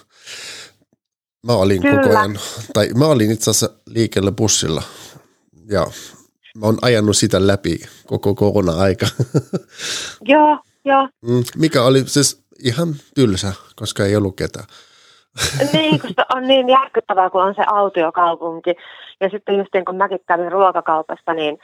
Mä 1.46 1.52
olin 1.52 1.82
Kyllä. 1.82 2.02
koko 2.02 2.18
ajan, 2.18 2.38
tai 2.72 2.88
mä 2.94 3.06
olin 3.06 3.30
itse 3.30 3.50
asiassa 3.50 3.70
liikkeelle 3.86 4.32
bussilla 4.32 4.82
ja 5.68 5.86
mä 6.56 6.66
oon 6.66 6.78
ajanut 6.82 7.16
sitä 7.16 7.46
läpi 7.46 7.80
koko 8.06 8.34
korona-aika. 8.34 9.06
Joo, 10.32 10.58
joo. 10.84 11.08
Mm, 11.22 11.44
mikä 11.56 11.82
oli 11.82 12.04
siis 12.06 12.42
ihan 12.64 12.96
tylsä, 13.14 13.52
koska 13.76 14.04
ei 14.04 14.16
ollut 14.16 14.36
ketään. 14.36 14.66
niin, 15.72 16.00
koska 16.00 16.24
on 16.34 16.46
niin 16.46 16.68
järkyttävää, 16.68 17.30
kun 17.30 17.42
on 17.42 17.54
se 17.54 17.62
autiokaupunki. 17.66 18.74
Ja 19.20 19.28
sitten 19.28 19.58
just 19.58 19.68
niin 19.74 19.84
kun 19.84 19.96
mäkin 19.96 20.18
kävin 20.26 20.52
ruokakaupassa, 20.52 21.34
niin 21.34 21.58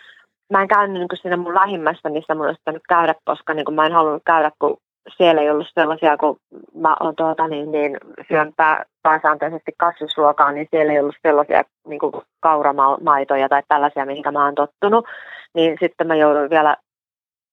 mä 0.53 0.63
en 0.63 0.69
käynyt 0.69 0.99
niin 0.99 1.09
siinä 1.23 1.37
mun 1.37 1.55
lähimmästä, 1.55 2.11
missä 2.11 2.35
mun 2.35 2.47
olisi 2.47 2.61
pitänyt 2.61 2.83
käydä, 2.89 3.15
koska 3.25 3.55
niin 3.55 3.75
mä 3.75 3.87
en 3.87 3.93
halunnut 3.93 4.23
käydä, 4.27 4.51
kun 4.59 4.77
siellä 5.17 5.43
ei 5.43 5.51
ollut 5.51 5.67
sellaisia, 5.75 6.17
kun 6.17 6.37
mä 6.75 6.97
oon 7.01 7.17
tuota, 7.17 7.49
niin, 7.49 7.73
niin, 7.73 7.97
syön 8.29 8.53
pää, 8.57 8.85
pääsääntöisesti 9.03 9.73
kasvisruokaa, 9.77 10.53
niin 10.53 10.69
siellä 10.71 10.93
ei 10.93 11.01
ollut 11.01 11.17
sellaisia 11.23 11.63
niin 11.89 12.01
kauramaitoja 12.41 13.49
tai 13.49 13.63
tällaisia, 13.69 14.07
mihinkä 14.07 14.33
mä 14.33 14.45
oon 14.45 14.55
tottunut. 14.55 15.07
Niin 15.55 15.77
sitten 15.81 16.07
mä 16.07 16.15
jouduin 16.15 16.51
vielä 16.51 16.77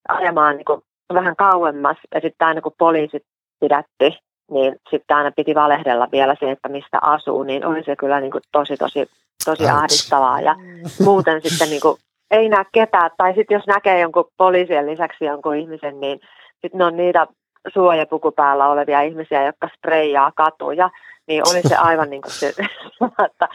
ajamaan 0.10 0.58
niin 0.58 0.66
kuin 0.66 0.82
vähän 1.14 1.36
kauemmas 1.36 1.98
ja 2.16 2.22
sitten 2.22 2.48
aina 2.48 2.62
kun 2.62 2.76
poliisit 2.78 3.24
pidätti, 3.60 4.20
niin 4.52 4.76
sitten 4.90 5.18
aina 5.18 5.32
piti 5.36 5.56
valehdella 5.56 6.08
vielä 6.12 6.36
se, 6.40 6.52
että 6.52 6.70
mistä 6.70 7.00
asuu, 7.02 7.44
niin 7.44 7.66
oli 7.66 7.84
se 7.84 7.96
kyllä 7.96 8.20
niin 8.20 8.32
kuin 8.32 8.42
tosi, 8.52 8.78
tosi, 8.78 9.10
tosi 9.46 9.68
ahdistavaa. 9.70 10.42
Ja 10.42 10.56
muuten 11.00 11.42
sitten 11.42 11.70
niin 11.70 11.82
kuin 11.82 11.98
ei 12.32 12.50
näe 12.50 12.66
ketään, 12.72 13.12
tai 13.18 13.34
sitten 13.34 13.56
jos 13.56 13.68
näkee 13.68 14.00
jonkun 14.00 14.30
poliisien 14.38 14.86
lisäksi 14.86 15.26
jonkun 15.26 15.56
ihmisen, 15.56 16.00
niin 16.00 16.20
sitten 16.62 16.78
ne 16.78 16.86
on 16.86 16.98
niitä 16.98 17.28
suojapuku 17.74 18.32
päällä 18.32 18.68
olevia 18.68 19.02
ihmisiä, 19.02 19.46
jotka 19.46 19.70
spreijaa 19.78 20.32
katuja, 20.36 20.90
niin 21.28 21.44
oli 21.50 21.62
se 21.62 21.76
aivan 21.76 22.10
niin 22.10 22.22
kuin 22.22 22.32
se, 22.32 22.54
että 23.28 23.48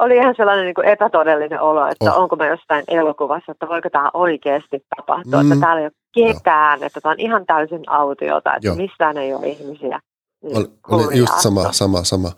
oli 0.00 0.16
ihan 0.16 0.34
sellainen 0.36 0.64
niin 0.64 0.74
kuin 0.74 0.88
epätodellinen 0.88 1.60
olo, 1.60 1.86
että 1.86 2.14
oh. 2.14 2.22
onko 2.22 2.36
mä 2.36 2.46
jostain 2.46 2.84
elokuvassa, 2.88 3.52
että 3.52 3.68
voiko 3.68 3.90
tämä 3.90 4.10
oikeasti 4.14 4.84
tapahtua, 4.96 5.42
mm. 5.42 5.52
että 5.52 5.66
täällä 5.66 5.80
ei 5.80 5.86
ole 5.86 5.92
ketään, 6.14 6.82
että 6.82 7.00
tämä 7.00 7.12
on 7.12 7.20
ihan 7.20 7.46
täysin 7.46 7.82
autiota, 7.86 8.54
että 8.54 8.68
Joo. 8.68 8.76
missään 8.76 9.18
ei 9.18 9.34
ole 9.34 9.48
ihmisiä. 9.48 10.00
Niin 10.42 10.56
oli, 10.56 10.66
oli 10.88 11.18
just 11.18 11.38
sama, 11.38 11.72
sama, 11.72 12.04
sama, 12.04 12.32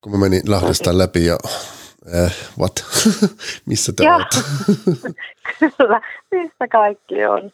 kun 0.00 0.12
mä 0.12 0.18
menin 0.18 0.42
Lahdesta 0.48 0.98
läpi 0.98 1.26
ja 1.26 1.36
eh, 2.14 2.32
what, 2.58 2.72
missä 3.68 3.92
te 3.96 4.14
olette? 4.14 4.36
Kyllä, 5.78 6.00
missä 6.30 6.68
kaikki 6.68 7.24
on. 7.24 7.50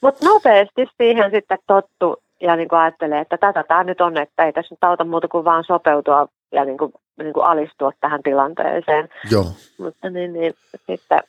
Mutta 0.00 0.26
nopeasti 0.26 0.86
siihen 0.96 1.30
sitten 1.30 1.58
tottu 1.66 2.22
ja 2.40 2.56
niin 2.56 2.68
kuin 2.68 2.78
ajattelee, 2.78 3.20
että 3.20 3.38
tätä 3.38 3.64
tämä 3.68 3.84
nyt 3.84 4.00
on, 4.00 4.18
että 4.18 4.44
ei 4.44 4.52
tässä 4.52 4.72
nyt 4.74 4.84
auta 4.84 5.04
muuta 5.04 5.28
kuin 5.28 5.44
vaan 5.44 5.64
sopeutua 5.64 6.28
ja 6.52 6.64
niin 6.64 6.78
kuin, 6.78 6.92
niin 7.18 7.32
kuin 7.32 7.46
alistua 7.46 7.92
tähän 8.00 8.22
tilanteeseen. 8.22 9.08
Joo. 9.30 9.46
Mutta 9.78 10.10
niin, 10.10 10.32
niin 10.32 10.54
sitten, 10.86 11.20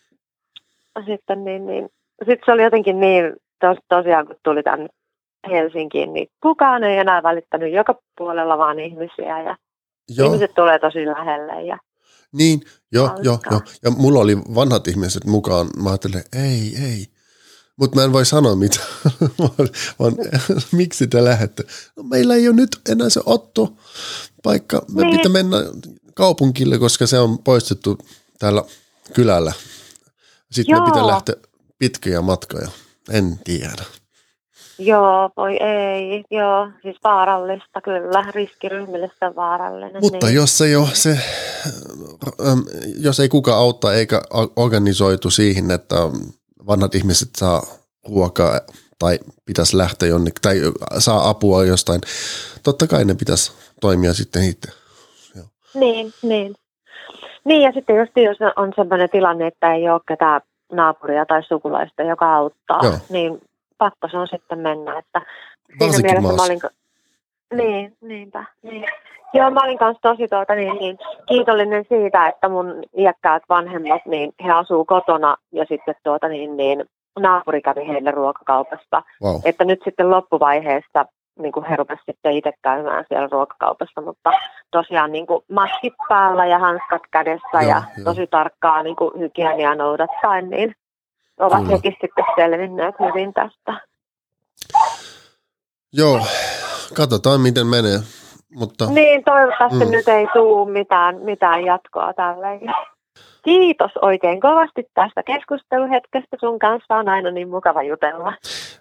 sitten, 1.05 1.45
niin, 1.45 1.67
niin, 1.67 1.89
sitten 2.19 2.45
se 2.45 2.51
oli 2.51 2.63
jotenkin 2.63 2.99
niin, 2.99 3.33
tos, 3.59 3.77
tosiaan 3.89 4.27
kun 4.27 4.35
tuli 4.43 4.63
tänne 4.63 4.89
Helsinkiin, 5.51 6.13
niin 6.13 6.27
kukaan 6.41 6.83
ei 6.83 6.97
enää 6.97 7.23
välittänyt 7.23 7.73
joka 7.73 7.95
puolella 8.17 8.57
vaan 8.57 8.79
ihmisiä 8.79 9.41
ja 9.43 9.57
Joo. 10.09 10.27
ihmiset 10.27 10.53
tulee 10.55 10.79
tosi 10.79 11.05
lähelle. 11.05 11.63
Ja 11.63 11.77
niin, 12.31 12.61
joo, 12.91 13.09
joo, 13.21 13.39
joo. 13.51 13.61
Ja 13.83 13.91
mulla 13.91 14.19
oli 14.19 14.37
vanhat 14.37 14.87
ihmiset 14.87 15.25
mukaan. 15.25 15.67
Mä 15.83 15.89
ajattelin, 15.89 16.23
ei, 16.33 16.75
ei. 16.83 17.07
Mutta 17.77 17.95
mä 17.95 18.03
en 18.03 18.13
voi 18.13 18.25
sanoa 18.25 18.55
mitä, 18.55 18.79
vaan, 19.39 19.69
vaan 19.99 20.13
miksi 20.71 21.07
te 21.07 21.23
lähette. 21.23 21.63
No, 21.97 22.03
meillä 22.03 22.35
ei 22.35 22.47
ole 22.47 22.55
nyt 22.55 22.69
enää 22.89 23.09
se 23.09 23.21
Otto 23.25 23.73
paikka. 24.43 24.85
Me 24.91 25.01
niin. 25.01 25.17
pitää 25.17 25.31
mennä 25.31 25.57
kaupunkille, 26.15 26.79
koska 26.79 27.07
se 27.07 27.19
on 27.19 27.39
poistettu 27.39 27.97
täällä 28.39 28.63
kylällä. 29.13 29.53
Sitten 30.51 30.73
Joo. 30.73 30.85
me 30.85 30.91
pitää 30.91 31.07
lähteä 31.07 31.35
pitkiä 31.79 32.21
matkoja. 32.21 32.69
En 33.09 33.39
tiedä. 33.43 33.83
Joo, 34.79 35.29
voi 35.37 35.57
ei. 35.63 36.23
Joo, 36.31 36.69
siis 36.81 36.97
vaarallista 37.03 37.81
kyllä. 37.81 38.25
Riskiryhmille 38.31 39.11
se 39.19 39.25
on 39.25 39.35
vaarallinen. 39.35 40.01
Mutta 40.01 40.25
niin. 40.25 40.35
jos 40.35 40.61
ei 40.61 40.75
ole 40.75 40.87
se, 40.93 41.19
jos 42.99 43.19
ei 43.19 43.29
kuka 43.29 43.55
auttaa 43.55 43.93
eikä 43.93 44.21
organisoitu 44.55 45.29
siihen, 45.29 45.71
että 45.71 45.95
vanhat 46.67 46.95
ihmiset 46.95 47.29
saa 47.37 47.63
ruokaa 48.09 48.59
tai 48.99 49.19
pitäisi 49.45 49.77
lähteä 49.77 50.09
jonnekin 50.09 50.41
tai 50.41 50.55
saa 50.97 51.29
apua 51.29 51.65
jostain, 51.65 52.01
totta 52.63 52.87
kai 52.87 53.05
ne 53.05 53.15
pitäisi 53.15 53.51
toimia 53.81 54.13
sitten 54.13 54.43
itse. 54.43 54.71
Joo. 55.35 55.45
Niin, 55.73 56.13
niin. 56.21 56.55
Niin 57.45 57.61
ja 57.61 57.71
sitten 57.71 57.95
just 57.95 58.11
jos 58.15 58.37
on 58.55 58.73
sellainen 58.75 59.09
tilanne, 59.09 59.47
että 59.47 59.73
ei 59.73 59.89
ole 59.89 60.01
ketään 60.07 60.41
naapuria 60.71 61.25
tai 61.25 61.43
sukulaista, 61.43 62.03
joka 62.03 62.35
auttaa, 62.35 62.79
Joo. 62.83 62.93
niin 63.09 63.41
pakko 63.77 64.07
se 64.07 64.17
on 64.17 64.27
sitten 64.27 64.59
mennä. 64.59 64.99
Että 64.99 65.21
siinä 65.79 65.97
mielessä 66.01 66.35
mä 66.35 66.43
olin, 66.43 66.59
niin, 67.53 67.97
niinpä. 68.01 68.45
Niin. 68.63 68.85
Joo, 69.33 69.51
mä 69.51 69.63
olin 69.63 69.77
kanssa 69.77 70.01
tosi 70.01 70.27
tuota, 70.27 70.55
niin, 70.55 70.75
niin, 70.75 70.97
kiitollinen 71.27 71.85
siitä, 71.89 72.27
että 72.27 72.49
mun 72.49 72.83
iäkkäät 72.97 73.43
vanhemmat, 73.49 74.05
niin 74.05 74.33
he 74.45 74.51
asuu 74.51 74.85
kotona 74.85 75.35
ja 75.51 75.65
sitten 75.69 75.95
tuota, 76.03 76.27
niin, 76.27 76.57
niin, 76.57 76.85
naapuri 77.19 77.61
kävi 77.61 77.87
heille 77.87 78.11
ruokakaupassa. 78.11 79.03
Wow. 79.23 79.35
Että 79.45 79.65
nyt 79.65 79.79
sitten 79.83 80.09
loppuvaiheessa 80.09 81.05
niin 81.39 81.51
kuin 81.51 81.65
he 81.65 81.75
rupesivat 81.75 82.05
sitten 82.05 82.33
itse 82.33 82.51
käymään 82.61 83.05
siellä 83.07 83.27
ruokakaupassa, 83.31 84.01
mutta 84.01 84.31
tosiaan 84.71 85.11
niin 85.11 85.27
kuin 85.27 85.43
maskit 85.51 85.93
päällä 86.09 86.45
ja 86.45 86.59
hanskat 86.59 87.01
kädessä 87.11 87.61
joo, 87.61 87.69
ja 87.69 87.83
jo. 87.97 88.03
tosi 88.03 88.27
tarkkaa 88.27 88.83
niin 88.83 88.95
kuin 88.95 89.19
hygieniaa 89.19 89.75
noudattaen, 89.75 90.49
niin 90.49 90.75
ovat 91.39 91.59
Kyllä. 91.59 91.71
hekin 91.75 91.95
sitten 92.01 92.25
selvinneet 92.35 92.95
hyvin 92.99 93.33
tästä. 93.33 93.81
Joo, 95.93 96.19
katsotaan 96.93 97.41
miten 97.41 97.67
menee. 97.67 97.99
Mutta... 98.55 98.85
Niin, 98.85 99.23
toivottavasti 99.23 99.85
mm. 99.85 99.91
nyt 99.91 100.07
ei 100.07 100.27
tule 100.33 100.71
mitään, 100.71 101.15
mitään 101.21 101.65
jatkoa 101.65 102.13
tälle. 102.13 102.47
Kiitos 103.45 103.91
oikein 104.01 104.41
kovasti 104.41 104.83
tästä 104.93 105.23
keskusteluhetkestä. 105.23 106.37
Sun 106.39 106.59
kanssa 106.59 106.95
on 106.95 107.09
aina 107.09 107.31
niin 107.31 107.49
mukava 107.49 107.83
jutella. 107.83 108.33